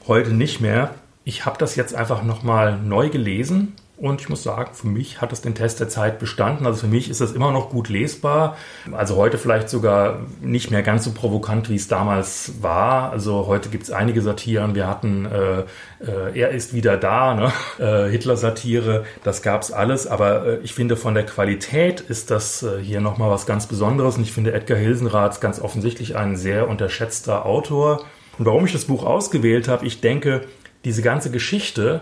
heute 0.06 0.34
nicht 0.34 0.60
mehr. 0.60 0.94
Ich 1.24 1.46
habe 1.46 1.56
das 1.58 1.76
jetzt 1.76 1.94
einfach 1.94 2.24
nochmal 2.24 2.76
neu 2.76 3.08
gelesen 3.08 3.74
und 4.02 4.20
ich 4.20 4.28
muss 4.28 4.42
sagen, 4.42 4.74
für 4.74 4.88
mich 4.88 5.20
hat 5.20 5.32
es 5.32 5.42
den 5.42 5.54
Test 5.54 5.78
der 5.78 5.88
Zeit 5.88 6.18
bestanden. 6.18 6.66
Also 6.66 6.80
für 6.80 6.86
mich 6.88 7.08
ist 7.08 7.20
das 7.20 7.30
immer 7.30 7.52
noch 7.52 7.70
gut 7.70 7.88
lesbar. 7.88 8.56
Also 8.90 9.14
heute 9.14 9.38
vielleicht 9.38 9.68
sogar 9.68 10.22
nicht 10.40 10.72
mehr 10.72 10.82
ganz 10.82 11.04
so 11.04 11.12
provokant, 11.12 11.70
wie 11.70 11.76
es 11.76 11.86
damals 11.86 12.54
war. 12.60 13.12
Also 13.12 13.46
heute 13.46 13.68
gibt 13.68 13.84
es 13.84 13.92
einige 13.92 14.20
Satiren. 14.20 14.74
Wir 14.74 14.88
hatten 14.88 15.26
äh, 15.26 15.60
äh, 16.04 16.36
Er 16.36 16.50
ist 16.50 16.74
wieder 16.74 16.96
da, 16.96 17.34
ne? 17.34 17.52
äh, 17.78 18.10
Hitler-Satire. 18.10 19.04
Das 19.22 19.40
gab 19.40 19.62
es 19.62 19.70
alles. 19.70 20.08
Aber 20.08 20.46
äh, 20.46 20.58
ich 20.64 20.74
finde, 20.74 20.96
von 20.96 21.14
der 21.14 21.24
Qualität 21.24 22.00
ist 22.00 22.32
das 22.32 22.64
äh, 22.64 22.82
hier 22.82 23.00
nochmal 23.00 23.30
was 23.30 23.46
ganz 23.46 23.68
Besonderes. 23.68 24.16
Und 24.16 24.24
ich 24.24 24.32
finde 24.32 24.52
Edgar 24.52 24.78
Hilsenrath 24.78 25.40
ganz 25.40 25.60
offensichtlich 25.60 26.16
ein 26.16 26.34
sehr 26.34 26.68
unterschätzter 26.68 27.46
Autor. 27.46 28.04
Und 28.36 28.46
warum 28.46 28.66
ich 28.66 28.72
das 28.72 28.86
Buch 28.86 29.04
ausgewählt 29.04 29.68
habe, 29.68 29.86
ich 29.86 30.00
denke, 30.00 30.40
diese 30.84 31.02
ganze 31.02 31.30
Geschichte, 31.30 32.00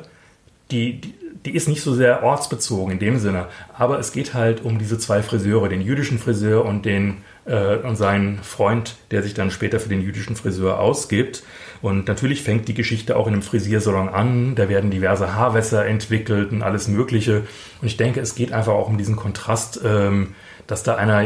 die, 0.70 1.02
die 1.02 1.14
die 1.44 1.54
ist 1.54 1.68
nicht 1.68 1.82
so 1.82 1.94
sehr 1.94 2.22
ortsbezogen 2.22 2.92
in 2.92 2.98
dem 2.98 3.18
Sinne, 3.18 3.46
aber 3.76 3.98
es 3.98 4.12
geht 4.12 4.34
halt 4.34 4.62
um 4.62 4.78
diese 4.78 4.98
zwei 4.98 5.22
Friseure, 5.22 5.68
den 5.68 5.80
jüdischen 5.80 6.18
Friseur 6.18 6.64
und 6.64 6.84
den 6.84 7.18
äh, 7.46 7.76
und 7.76 7.96
seinen 7.96 8.38
Freund, 8.42 8.96
der 9.10 9.22
sich 9.22 9.34
dann 9.34 9.50
später 9.50 9.80
für 9.80 9.88
den 9.88 10.02
jüdischen 10.02 10.36
Friseur 10.36 10.78
ausgibt. 10.78 11.42
Und 11.82 12.08
natürlich 12.08 12.42
fängt 12.42 12.68
die 12.68 12.74
Geschichte 12.74 13.16
auch 13.16 13.26
in 13.26 13.32
einem 13.32 13.42
Frisiersalon 13.42 14.10
an. 14.10 14.54
Da 14.54 14.68
werden 14.68 14.90
diverse 14.90 15.34
Haarwässer 15.34 15.86
entwickelt 15.86 16.52
und 16.52 16.62
alles 16.62 16.88
Mögliche. 16.88 17.44
Und 17.80 17.86
ich 17.86 17.96
denke, 17.96 18.20
es 18.20 18.34
geht 18.34 18.52
einfach 18.52 18.74
auch 18.74 18.88
um 18.88 18.98
diesen 18.98 19.16
Kontrast, 19.16 19.80
ähm, 19.82 20.34
dass 20.66 20.82
da 20.82 20.96
einer, 20.96 21.24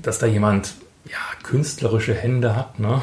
dass 0.00 0.20
da 0.20 0.26
jemand 0.26 0.74
ja, 1.04 1.18
künstlerische 1.42 2.14
Hände 2.14 2.54
hat, 2.54 2.78
ne? 2.78 3.02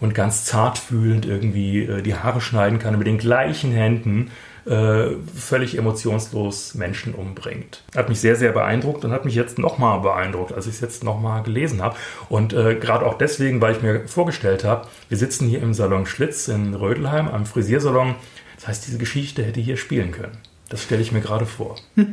Und 0.00 0.14
ganz 0.14 0.44
zartfühlend 0.44 1.26
irgendwie 1.26 1.80
äh, 1.80 2.02
die 2.02 2.14
Haare 2.14 2.40
schneiden 2.40 2.78
kann, 2.78 2.96
mit 2.96 3.08
den 3.08 3.18
gleichen 3.18 3.72
Händen 3.72 4.30
äh, 4.68 5.16
völlig 5.34 5.76
emotionslos 5.76 6.74
Menschen 6.74 7.14
umbringt. 7.14 7.82
Hat 7.96 8.08
mich 8.08 8.20
sehr, 8.20 8.36
sehr 8.36 8.52
beeindruckt 8.52 9.04
und 9.04 9.12
hat 9.12 9.24
mich 9.24 9.34
jetzt 9.34 9.58
nochmal 9.58 10.00
beeindruckt, 10.00 10.52
als 10.52 10.66
ich 10.66 10.74
es 10.74 10.80
jetzt 10.80 11.04
nochmal 11.04 11.42
gelesen 11.42 11.82
habe. 11.82 11.96
Und 12.28 12.52
äh, 12.52 12.74
gerade 12.74 13.06
auch 13.06 13.18
deswegen, 13.18 13.60
weil 13.60 13.74
ich 13.74 13.82
mir 13.82 14.06
vorgestellt 14.06 14.64
habe, 14.64 14.86
wir 15.08 15.18
sitzen 15.18 15.48
hier 15.48 15.62
im 15.62 15.74
Salon 15.74 16.06
Schlitz 16.06 16.48
in 16.48 16.74
Rödelheim, 16.74 17.28
am 17.28 17.46
Frisiersalon. 17.46 18.14
Das 18.56 18.68
heißt, 18.68 18.86
diese 18.86 18.98
Geschichte 18.98 19.42
hätte 19.42 19.60
hier 19.60 19.76
spielen 19.76 20.12
können. 20.12 20.38
Das 20.68 20.82
stelle 20.82 21.00
ich 21.00 21.12
mir 21.12 21.20
gerade 21.20 21.46
vor. 21.46 21.76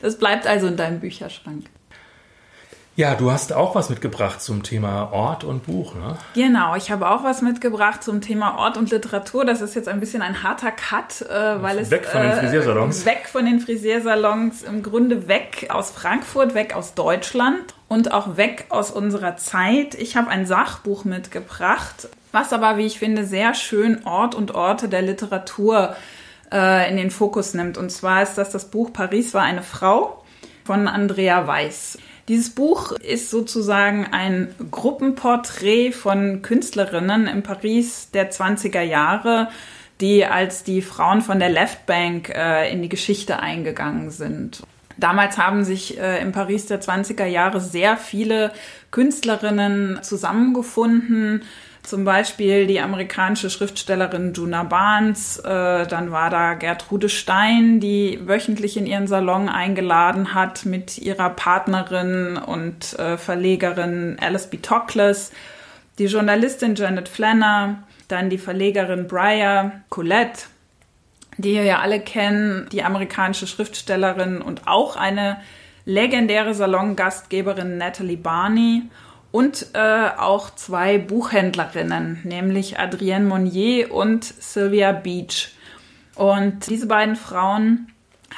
Das 0.00 0.18
bleibt 0.18 0.48
also 0.48 0.66
in 0.66 0.76
deinem 0.76 0.98
Bücherschrank. 0.98 1.66
Ja, 2.94 3.14
du 3.14 3.30
hast 3.30 3.54
auch 3.54 3.74
was 3.74 3.88
mitgebracht 3.88 4.42
zum 4.42 4.62
Thema 4.62 5.12
Ort 5.12 5.44
und 5.44 5.64
Buch, 5.64 5.94
ne? 5.94 6.18
Genau, 6.34 6.76
ich 6.76 6.90
habe 6.90 7.08
auch 7.08 7.24
was 7.24 7.40
mitgebracht 7.40 8.02
zum 8.02 8.20
Thema 8.20 8.58
Ort 8.58 8.76
und 8.76 8.90
Literatur. 8.90 9.46
Das 9.46 9.62
ist 9.62 9.74
jetzt 9.74 9.88
ein 9.88 9.98
bisschen 9.98 10.20
ein 10.20 10.42
harter 10.42 10.72
Cut, 10.72 11.22
äh, 11.22 11.62
weil 11.62 11.78
es 11.78 11.90
weg 11.90 12.04
von 12.04 12.20
den 12.20 12.32
Frisiersalons. 12.32 13.02
Äh, 13.02 13.06
weg 13.06 13.28
von 13.32 13.46
den 13.46 13.60
Frisiersalons, 13.60 14.62
im 14.62 14.82
Grunde 14.82 15.26
weg 15.26 15.68
aus 15.70 15.90
Frankfurt, 15.90 16.54
weg 16.54 16.76
aus 16.76 16.92
Deutschland 16.92 17.74
und 17.88 18.12
auch 18.12 18.36
weg 18.36 18.66
aus 18.68 18.90
unserer 18.90 19.38
Zeit. 19.38 19.94
Ich 19.94 20.18
habe 20.18 20.28
ein 20.28 20.44
Sachbuch 20.44 21.06
mitgebracht, 21.06 22.08
was 22.30 22.52
aber, 22.52 22.76
wie 22.76 22.84
ich 22.84 22.98
finde, 22.98 23.24
sehr 23.24 23.54
schön 23.54 24.04
Ort 24.04 24.34
und 24.34 24.54
Orte 24.54 24.90
der 24.90 25.00
Literatur 25.00 25.96
äh, 26.52 26.90
in 26.90 26.98
den 26.98 27.10
Fokus 27.10 27.54
nimmt. 27.54 27.78
Und 27.78 27.88
zwar 27.88 28.22
ist 28.22 28.34
das 28.34 28.50
das 28.50 28.66
Buch 28.66 28.92
Paris 28.92 29.32
war 29.32 29.44
eine 29.44 29.62
Frau 29.62 30.22
von 30.64 30.88
Andrea 30.88 31.46
Weiß. 31.46 31.96
Dieses 32.28 32.50
Buch 32.50 32.92
ist 32.92 33.30
sozusagen 33.30 34.06
ein 34.12 34.54
Gruppenporträt 34.70 35.92
von 35.92 36.42
Künstlerinnen 36.42 37.26
in 37.26 37.42
Paris 37.42 38.10
der 38.12 38.30
20er 38.30 38.82
Jahre, 38.82 39.48
die 40.00 40.24
als 40.24 40.62
die 40.62 40.82
Frauen 40.82 41.20
von 41.20 41.40
der 41.40 41.48
Left 41.48 41.86
Bank 41.86 42.28
äh, 42.30 42.72
in 42.72 42.82
die 42.82 42.88
Geschichte 42.88 43.40
eingegangen 43.40 44.10
sind. 44.10 44.62
Damals 44.98 45.38
haben 45.38 45.64
sich 45.64 45.98
äh, 45.98 46.20
in 46.20 46.32
Paris 46.32 46.66
der 46.66 46.80
20er 46.80 47.24
Jahre 47.24 47.60
sehr 47.60 47.96
viele 47.96 48.52
Künstlerinnen 48.90 50.00
zusammengefunden, 50.02 51.42
zum 51.82 52.04
Beispiel 52.04 52.66
die 52.66 52.80
amerikanische 52.80 53.50
Schriftstellerin 53.50 54.32
Juna 54.34 54.62
Barnes, 54.62 55.38
äh, 55.38 55.86
dann 55.86 56.12
war 56.12 56.30
da 56.30 56.54
Gertrude 56.54 57.08
Stein, 57.08 57.80
die 57.80 58.20
wöchentlich 58.24 58.76
in 58.76 58.86
ihren 58.86 59.08
Salon 59.08 59.48
eingeladen 59.48 60.32
hat 60.32 60.64
mit 60.64 60.98
ihrer 60.98 61.30
Partnerin 61.30 62.36
und 62.36 62.98
äh, 62.98 63.16
Verlegerin 63.16 64.16
Alice 64.20 64.46
B. 64.46 64.58
Toklas, 64.58 65.32
die 65.98 66.06
Journalistin 66.06 66.76
Janet 66.76 67.08
Flanner, 67.08 67.82
dann 68.06 68.30
die 68.30 68.38
Verlegerin 68.38 69.08
Breyer 69.08 69.72
Colette, 69.88 70.44
die 71.36 71.54
ihr 71.54 71.64
ja 71.64 71.80
alle 71.80 71.98
kennen, 71.98 72.68
die 72.70 72.84
amerikanische 72.84 73.48
Schriftstellerin 73.48 74.40
und 74.40 74.68
auch 74.68 74.96
eine 74.96 75.38
legendäre 75.84 76.54
Salongastgeberin 76.54 77.76
Natalie 77.76 78.16
Barney 78.16 78.82
und 79.32 79.66
äh, 79.72 80.10
auch 80.16 80.54
zwei 80.54 80.98
Buchhändlerinnen, 80.98 82.20
nämlich 82.22 82.78
Adrienne 82.78 83.26
Monnier 83.26 83.92
und 83.92 84.24
Sylvia 84.24 84.92
Beach. 84.92 85.54
Und 86.14 86.68
diese 86.68 86.86
beiden 86.86 87.16
Frauen 87.16 87.88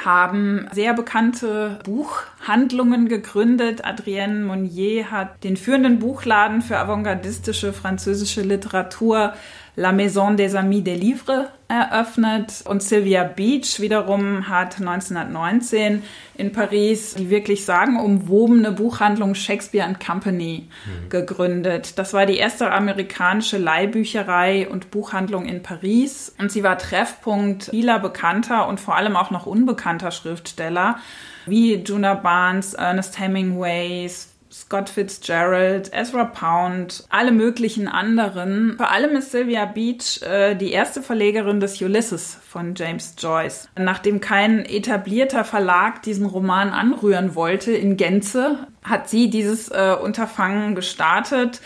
haben 0.02 0.68
sehr 0.72 0.94
bekannte 0.94 1.78
Buchhandlungen 1.84 3.08
gegründet. 3.08 3.84
Adrienne 3.84 4.44
Monnier 4.44 5.10
hat 5.10 5.44
den 5.44 5.56
führenden 5.56 5.98
Buchladen 5.98 6.62
für 6.62 6.78
avantgardistische 6.78 7.72
französische 7.72 8.42
Literatur 8.42 9.34
La 9.76 9.90
Maison 9.90 10.36
des 10.36 10.54
Amis 10.54 10.84
des 10.84 11.00
Livres 11.00 11.46
eröffnet 11.66 12.62
und 12.66 12.80
Sylvia 12.80 13.24
Beach 13.24 13.80
wiederum 13.80 14.48
hat 14.48 14.78
1919 14.78 16.04
in 16.36 16.52
Paris 16.52 17.14
die 17.14 17.28
wirklich 17.28 17.64
sagenumwobene 17.64 18.70
Buchhandlung 18.70 19.34
Shakespeare 19.34 19.84
and 19.84 19.98
Company 19.98 20.68
mhm. 20.86 21.08
gegründet. 21.08 21.98
Das 21.98 22.12
war 22.12 22.26
die 22.26 22.36
erste 22.36 22.70
amerikanische 22.70 23.58
Leihbücherei 23.58 24.68
und 24.68 24.92
Buchhandlung 24.92 25.46
in 25.46 25.62
Paris 25.62 26.32
und 26.38 26.52
sie 26.52 26.62
war 26.62 26.78
Treffpunkt 26.78 27.64
vieler 27.64 27.98
bekannter 27.98 28.68
und 28.68 28.78
vor 28.78 28.94
allem 28.94 29.16
auch 29.16 29.32
noch 29.32 29.46
unbekannter 29.46 30.12
Schriftsteller 30.12 30.98
wie 31.46 31.74
Juna 31.74 32.14
Barnes, 32.14 32.74
Ernest 32.74 33.18
Hemingways, 33.18 34.33
Scott 34.54 34.88
Fitzgerald, 34.88 35.92
Ezra 35.92 36.26
Pound, 36.26 37.04
alle 37.08 37.32
möglichen 37.32 37.88
anderen. 37.88 38.76
Vor 38.76 38.88
allem 38.88 39.16
ist 39.16 39.32
Sylvia 39.32 39.64
Beach 39.64 40.22
äh, 40.22 40.54
die 40.54 40.70
erste 40.70 41.02
Verlegerin 41.02 41.58
des 41.58 41.82
Ulysses 41.82 42.38
von 42.48 42.76
James 42.76 43.16
Joyce. 43.18 43.68
Nachdem 43.76 44.20
kein 44.20 44.64
etablierter 44.64 45.42
Verlag 45.44 46.02
diesen 46.02 46.24
Roman 46.24 46.70
anrühren 46.70 47.34
wollte 47.34 47.72
in 47.72 47.96
Gänze, 47.96 48.68
hat 48.84 49.08
sie 49.08 49.28
dieses 49.28 49.70
äh, 49.70 49.96
Unterfangen 50.00 50.76
gestartet. 50.76 51.60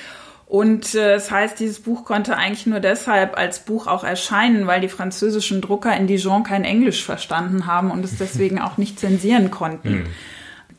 Und 0.47 0.95
äh, 0.95 1.13
das 1.13 1.31
heißt, 1.31 1.61
dieses 1.61 1.81
Buch 1.81 2.07
konnte 2.07 2.39
eigentlich 2.39 2.67
nur 2.67 2.81
deshalb 2.81 3.37
als 3.37 3.67
Buch 3.67 3.87
auch 3.87 4.03
erscheinen, 4.03 4.67
weil 4.67 4.81
die 4.81 4.89
französischen 4.89 5.61
Drucker 5.61 5.95
in 5.95 6.07
Dijon 6.07 6.43
kein 6.43 6.65
Englisch 6.65 7.05
verstanden 7.05 7.67
haben 7.67 7.91
und 7.91 8.03
es 8.03 8.17
deswegen 8.17 8.59
auch 8.63 8.79
nicht 8.79 8.99
zensieren 8.99 9.51
konnten. 9.51 9.89
Hm. 9.89 10.07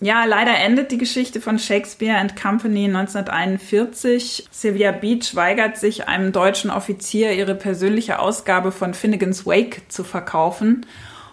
Ja, 0.02 0.24
leider 0.24 0.58
endet 0.58 0.92
die 0.92 0.98
Geschichte 0.98 1.42
von 1.42 1.60
Shakespeare 1.60 2.18
and 2.18 2.42
Company 2.42 2.86
1941. 2.86 4.48
Sylvia 4.50 4.94
Beach 4.94 5.36
weigert 5.36 5.78
sich, 5.78 6.08
einem 6.08 6.32
deutschen 6.32 6.72
Offizier 6.72 7.34
ihre 7.34 7.54
persönliche 7.54 8.20
Ausgabe 8.20 8.72
von 8.72 8.94
Finnegans 8.94 9.46
Wake 9.46 9.82
zu 9.90 10.06
verkaufen. 10.06 10.86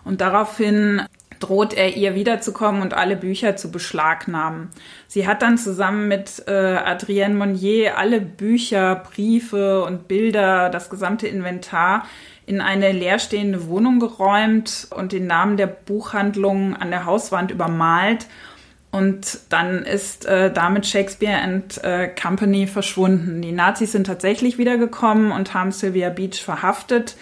Und 0.02 0.20
daraufhin 0.20 1.02
droht 1.38 1.74
er 1.74 1.96
ihr 1.96 2.16
wiederzukommen 2.16 2.82
und 2.82 2.92
alle 2.92 3.14
Bücher 3.14 3.54
zu 3.54 3.70
beschlagnahmen. 3.70 4.70
Sie 5.06 5.28
hat 5.28 5.42
dann 5.42 5.58
zusammen 5.58 6.08
mit 6.08 6.42
äh, 6.48 6.50
Adrienne 6.50 7.36
Monnier 7.36 7.96
alle 7.98 8.20
Bücher, 8.20 8.96
Briefe 8.96 9.84
und 9.84 10.08
Bilder, 10.08 10.70
das 10.70 10.90
gesamte 10.90 11.28
Inventar 11.28 12.04
in 12.46 12.60
eine 12.60 12.90
leerstehende 12.90 13.68
Wohnung 13.68 14.00
geräumt 14.00 14.88
und 14.90 15.12
den 15.12 15.28
Namen 15.28 15.56
der 15.56 15.68
Buchhandlung 15.68 16.74
an 16.74 16.90
der 16.90 17.04
Hauswand 17.04 17.52
übermalt 17.52 18.26
und 18.90 19.38
dann 19.50 19.82
ist 19.82 20.26
äh, 20.26 20.52
damit 20.52 20.86
Shakespeare 20.86 21.38
and 21.38 21.82
äh, 21.84 22.08
Company 22.08 22.66
verschwunden. 22.66 23.42
Die 23.42 23.52
Nazis 23.52 23.92
sind 23.92 24.06
tatsächlich 24.06 24.58
wiedergekommen 24.58 25.32
und 25.32 25.54
haben 25.54 25.72
Sylvia 25.72 26.10
Beach 26.10 26.42
verhaftet. 26.42 27.16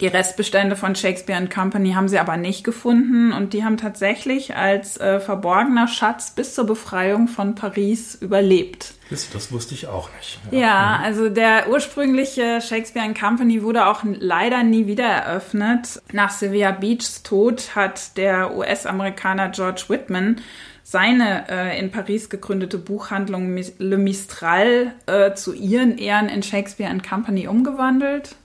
Die 0.00 0.06
Restbestände 0.06 0.76
von 0.76 0.94
Shakespeare 0.94 1.38
and 1.38 1.50
Company 1.50 1.92
haben 1.92 2.08
sie 2.08 2.20
aber 2.20 2.36
nicht 2.36 2.62
gefunden 2.62 3.32
und 3.32 3.52
die 3.52 3.64
haben 3.64 3.76
tatsächlich 3.76 4.54
als 4.54 4.96
äh, 4.98 5.18
verborgener 5.18 5.88
Schatz 5.88 6.30
bis 6.30 6.54
zur 6.54 6.66
Befreiung 6.66 7.26
von 7.26 7.56
Paris 7.56 8.14
überlebt. 8.14 8.94
Das, 9.10 9.30
das 9.30 9.50
wusste 9.52 9.74
ich 9.74 9.86
auch 9.86 10.10
nicht. 10.16 10.38
Ja. 10.50 10.58
ja, 10.58 11.00
also 11.02 11.28
der 11.30 11.70
ursprüngliche 11.70 12.60
Shakespeare 12.60 13.06
and 13.06 13.18
Company 13.18 13.62
wurde 13.62 13.86
auch 13.86 14.02
leider 14.04 14.62
nie 14.62 14.86
wieder 14.86 15.06
eröffnet. 15.06 16.02
Nach 16.12 16.30
Sylvia 16.30 16.72
Beachs 16.72 17.22
Tod 17.22 17.74
hat 17.74 18.16
der 18.18 18.54
US-Amerikaner 18.54 19.48
George 19.48 19.84
Whitman 19.88 20.40
seine 20.82 21.48
äh, 21.48 21.78
in 21.78 21.90
Paris 21.90 22.30
gegründete 22.30 22.78
Buchhandlung 22.78 23.58
Le 23.78 23.98
Mistral 23.98 24.94
äh, 25.06 25.34
zu 25.34 25.52
ihren 25.52 25.98
Ehren 25.98 26.28
in 26.28 26.42
Shakespeare 26.42 26.90
and 26.90 27.06
Company 27.06 27.46
umgewandelt. 27.46 28.36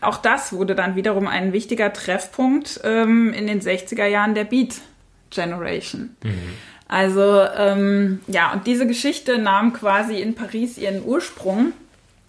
Auch 0.00 0.18
das 0.18 0.52
wurde 0.52 0.74
dann 0.74 0.94
wiederum 0.96 1.26
ein 1.26 1.52
wichtiger 1.52 1.92
Treffpunkt 1.92 2.80
ähm, 2.84 3.32
in 3.32 3.46
den 3.46 3.60
60er 3.60 4.06
Jahren 4.06 4.34
der 4.34 4.44
Beat 4.44 4.76
Generation. 5.30 6.16
Mhm. 6.22 6.54
Also 6.88 7.40
ähm, 7.56 8.20
ja, 8.28 8.52
und 8.52 8.66
diese 8.66 8.86
Geschichte 8.86 9.38
nahm 9.38 9.72
quasi 9.72 10.20
in 10.20 10.34
Paris 10.34 10.78
ihren 10.78 11.04
Ursprung. 11.04 11.72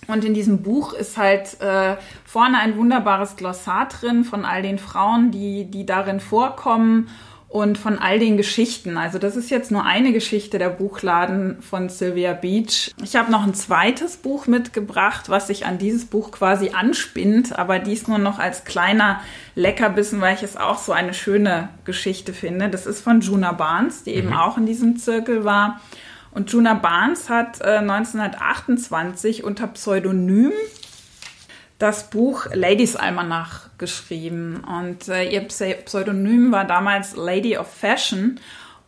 Und 0.07 0.23
in 0.23 0.33
diesem 0.33 0.63
Buch 0.63 0.93
ist 0.93 1.17
halt 1.17 1.59
äh, 1.61 1.97
vorne 2.25 2.59
ein 2.59 2.77
wunderbares 2.77 3.35
Glossar 3.35 3.89
drin 3.89 4.23
von 4.23 4.45
all 4.45 4.61
den 4.61 4.79
Frauen, 4.79 5.31
die, 5.31 5.65
die 5.65 5.85
darin 5.85 6.21
vorkommen 6.21 7.09
und 7.49 7.77
von 7.77 7.97
all 7.97 8.19
den 8.19 8.35
Geschichten. 8.35 8.97
Also 8.97 9.19
das 9.19 9.37
ist 9.37 9.49
jetzt 9.49 9.71
nur 9.71 9.85
eine 9.85 10.11
Geschichte 10.11 10.59
der 10.59 10.69
Buchladen 10.69 11.61
von 11.61 11.87
Sylvia 11.87 12.33
Beach. 12.33 12.93
Ich 13.01 13.15
habe 13.15 13.31
noch 13.31 13.43
ein 13.43 13.53
zweites 13.53 14.17
Buch 14.17 14.47
mitgebracht, 14.47 15.29
was 15.29 15.47
sich 15.47 15.65
an 15.65 15.77
dieses 15.77 16.05
Buch 16.05 16.31
quasi 16.31 16.71
anspinnt, 16.71 17.57
aber 17.57 17.79
dies 17.79 18.07
nur 18.07 18.17
noch 18.17 18.37
als 18.37 18.65
kleiner 18.65 19.21
Leckerbissen, 19.55 20.19
weil 20.19 20.35
ich 20.35 20.43
es 20.43 20.57
auch 20.57 20.77
so 20.77 20.91
eine 20.91 21.13
schöne 21.13 21.69
Geschichte 21.85 22.33
finde. 22.33 22.69
Das 22.69 22.85
ist 22.85 23.01
von 23.01 23.21
Juna 23.21 23.53
Barnes, 23.53 24.03
die 24.03 24.11
eben 24.11 24.29
mhm. 24.29 24.37
auch 24.37 24.57
in 24.57 24.65
diesem 24.65 24.97
Zirkel 24.97 25.45
war. 25.45 25.79
Und 26.31 26.51
Juna 26.51 26.73
Barnes 26.73 27.29
hat 27.29 27.61
äh, 27.61 27.77
1928 27.77 29.45
unter 29.45 29.67
Pseudonym 29.67 30.51
das 31.79 32.09
Buch 32.09 32.47
Ladies 32.53 32.95
Almanach 32.95 33.69
geschrieben 33.77 34.63
und 34.81 35.07
äh, 35.07 35.29
ihr 35.29 35.41
Pseudonym 35.41 36.51
war 36.51 36.65
damals 36.65 37.15
Lady 37.15 37.57
of 37.57 37.67
Fashion 37.67 38.39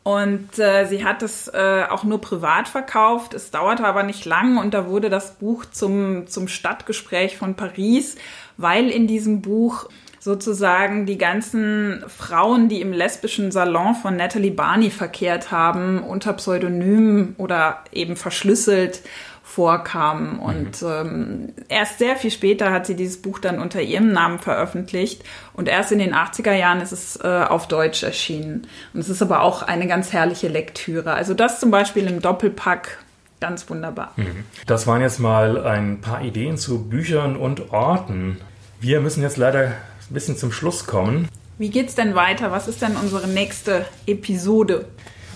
Und 0.04 0.58
äh, 0.58 0.86
sie 0.88 1.04
hat 1.04 1.22
es 1.22 1.50
äh, 1.50 1.84
auch 1.90 2.04
nur 2.04 2.20
privat 2.20 2.68
verkauft. 2.68 3.34
Es 3.34 3.52
dauerte 3.52 3.84
aber 3.86 4.02
nicht 4.02 4.26
lang 4.26 4.58
und 4.58 4.74
da 4.74 4.88
wurde 4.88 5.10
das 5.10 5.36
Buch 5.36 5.66
zum, 5.66 6.26
zum 6.26 6.48
Stadtgespräch 6.48 7.38
von 7.38 7.56
Paris, 7.56 8.16
weil 8.58 8.90
in 8.90 9.06
diesem 9.06 9.42
Buch 9.42 9.88
sozusagen 10.20 11.06
die 11.06 11.18
ganzen 11.18 12.04
Frauen, 12.08 12.70
die 12.70 12.82
im 12.82 12.92
lesbischen 12.92 13.52
Salon 13.52 13.96
von 13.96 14.16
Natalie 14.16 14.52
Barney 14.52 14.90
verkehrt 14.90 15.52
haben, 15.52 16.04
unter 16.04 16.34
Pseudonym 16.34 17.36
oder 17.38 17.84
eben 17.92 18.16
verschlüsselt 18.16 19.02
vorkamen. 19.50 20.36
Mhm. 20.36 20.40
Und 20.40 20.84
ähm, 20.84 21.54
erst 21.70 21.98
sehr 21.98 22.16
viel 22.16 22.32
später 22.32 22.72
hat 22.72 22.86
sie 22.86 22.96
dieses 22.96 23.22
Buch 23.22 23.40
dann 23.40 23.60
unter 23.60 23.82
ihrem 23.82 24.12
Namen 24.12 24.40
veröffentlicht. 24.40 25.24
Und 25.54 25.68
erst 25.68 25.92
in 25.92 26.00
den 26.00 26.14
80er 26.14 26.54
Jahren 26.54 26.82
ist 26.82 26.92
es 26.92 27.18
äh, 27.18 27.28
auf 27.28 27.68
Deutsch 27.68 28.04
erschienen. 28.04 28.68
Und 28.94 29.00
es 29.00 29.10
ist 29.10 29.22
aber 29.22 29.42
auch 29.42 29.64
eine 29.64 29.88
ganz 29.88 30.14
herrliche 30.14 30.48
Lektüre. 30.48 31.14
Also 31.14 31.34
das 31.34 31.60
zum 31.60 31.72
Beispiel 31.72 32.06
im 32.08 32.22
Doppelpack. 32.22 33.00
Ganz 33.40 33.70
wunderbar. 33.70 34.12
Mhm. 34.18 34.44
Das 34.68 34.86
waren 34.86 35.02
jetzt 35.02 35.20
mal 35.20 35.66
ein 35.66 36.02
paar 36.02 36.22
Ideen 36.22 36.58
zu 36.58 36.84
Büchern 36.84 37.36
und 37.36 37.72
Orten. 37.72 38.38
Wir 38.82 39.00
müssen 39.00 39.24
jetzt 39.24 39.38
leider 39.38 39.68
ein 39.68 39.74
bisschen 40.10 40.38
zum 40.38 40.52
Schluss 40.52 40.86
kommen. 40.86 41.28
Wie 41.58 41.70
geht's 41.70 41.96
denn 41.96 42.16
weiter? 42.16 42.52
Was 42.52 42.68
ist 42.68 42.82
denn 42.82 42.96
unsere 42.96 43.28
nächste 43.28 43.86
Episode? 44.06 44.86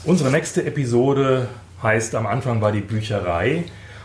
Unsere 0.03 0.31
nächste 0.31 0.65
Episode 0.65 1.47
heißt 1.81 2.13
am 2.15 2.27
Anfang 2.27 2.61
war 2.61 2.71
die 2.71 2.81
Bücherei. 2.81 3.63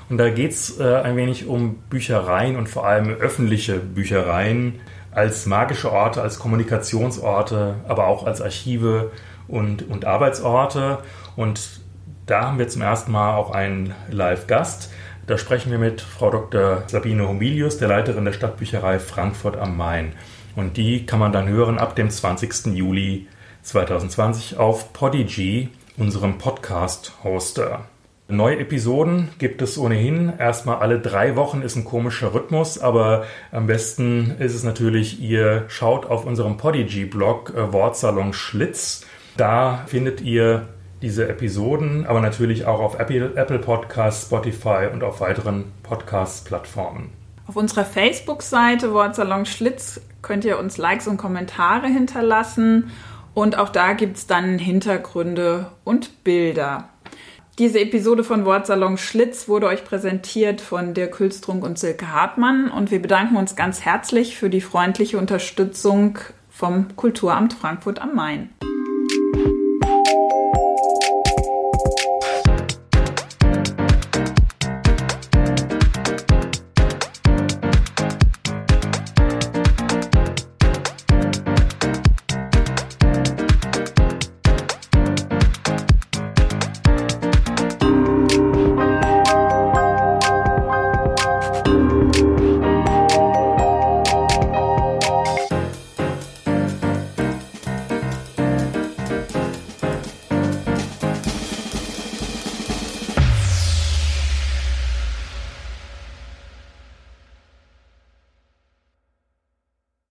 Und 0.08 0.18
da 0.18 0.30
geht 0.30 0.52
es 0.52 0.80
äh, 0.80 0.96
ein 0.96 1.16
wenig 1.16 1.46
um 1.46 1.76
Büchereien 1.90 2.56
und 2.56 2.68
vor 2.68 2.86
allem 2.86 3.10
öffentliche 3.10 3.78
Büchereien 3.78 4.80
als 5.10 5.46
magische 5.46 5.92
Orte, 5.92 6.22
als 6.22 6.38
Kommunikationsorte, 6.38 7.76
aber 7.86 8.06
auch 8.06 8.26
als 8.26 8.40
Archive 8.40 9.10
und, 9.48 9.88
und 9.88 10.04
Arbeitsorte. 10.04 10.98
Und 11.36 11.80
da 12.26 12.42
haben 12.46 12.58
wir 12.58 12.68
zum 12.68 12.82
ersten 12.82 13.12
Mal 13.12 13.36
auch 13.36 13.50
einen 13.50 13.94
Live-Gast. 14.10 14.90
Da 15.26 15.36
sprechen 15.36 15.70
wir 15.70 15.78
mit 15.78 16.00
Frau 16.00 16.30
Dr. 16.30 16.84
Sabine 16.86 17.28
Humilius, 17.28 17.78
der 17.78 17.88
Leiterin 17.88 18.24
der 18.24 18.32
Stadtbücherei 18.32 18.98
Frankfurt 18.98 19.56
am 19.56 19.76
Main. 19.76 20.12
Und 20.56 20.76
die 20.76 21.04
kann 21.04 21.18
man 21.18 21.32
dann 21.32 21.48
hören 21.48 21.78
ab 21.78 21.96
dem 21.96 22.10
20. 22.10 22.74
Juli 22.74 23.26
2020 23.62 24.56
auf 24.56 24.92
Podigy, 24.92 25.68
unserem 25.98 26.38
Podcast-Hoster. 26.38 27.84
Neue 28.30 28.58
Episoden 28.58 29.30
gibt 29.38 29.62
es 29.62 29.78
ohnehin. 29.78 30.30
Erstmal 30.38 30.80
alle 30.80 31.00
drei 31.00 31.34
Wochen 31.34 31.62
ist 31.62 31.76
ein 31.76 31.86
komischer 31.86 32.34
Rhythmus, 32.34 32.78
aber 32.78 33.24
am 33.52 33.66
besten 33.66 34.36
ist 34.38 34.54
es 34.54 34.64
natürlich, 34.64 35.18
ihr 35.18 35.64
schaut 35.68 36.04
auf 36.04 36.26
unserem 36.26 36.58
Podigy-Blog 36.58 37.54
äh, 37.56 37.72
Wortsalon 37.72 38.34
Schlitz. 38.34 39.06
Da 39.38 39.82
findet 39.86 40.20
ihr 40.20 40.68
diese 41.00 41.26
Episoden, 41.26 42.06
aber 42.06 42.20
natürlich 42.20 42.66
auch 42.66 42.80
auf 42.80 42.98
Apple, 42.98 43.32
Apple 43.34 43.60
Podcasts, 43.60 44.26
Spotify 44.26 44.88
und 44.92 45.02
auf 45.02 45.22
weiteren 45.22 45.72
Podcast-Plattformen. 45.82 47.08
Auf 47.46 47.56
unserer 47.56 47.86
Facebook-Seite 47.86 48.92
Wortsalon 48.92 49.46
Schlitz 49.46 50.02
könnt 50.20 50.44
ihr 50.44 50.58
uns 50.58 50.76
Likes 50.76 51.08
und 51.08 51.16
Kommentare 51.16 51.86
hinterlassen 51.86 52.90
und 53.32 53.56
auch 53.56 53.70
da 53.70 53.94
gibt 53.94 54.18
es 54.18 54.26
dann 54.26 54.58
Hintergründe 54.58 55.68
und 55.84 56.24
Bilder. 56.24 56.90
Diese 57.58 57.80
Episode 57.80 58.22
von 58.22 58.44
Wortsalon 58.44 58.98
Schlitz 58.98 59.48
wurde 59.48 59.66
euch 59.66 59.82
präsentiert 59.82 60.60
von 60.60 60.94
Dirk 60.94 61.18
Hülstrunk 61.18 61.64
und 61.64 61.76
Silke 61.76 62.12
Hartmann 62.12 62.70
und 62.70 62.92
wir 62.92 63.02
bedanken 63.02 63.34
uns 63.34 63.56
ganz 63.56 63.80
herzlich 63.80 64.36
für 64.36 64.48
die 64.48 64.60
freundliche 64.60 65.18
Unterstützung 65.18 66.18
vom 66.48 66.94
Kulturamt 66.94 67.54
Frankfurt 67.54 68.00
am 68.00 68.14
Main. 68.14 68.50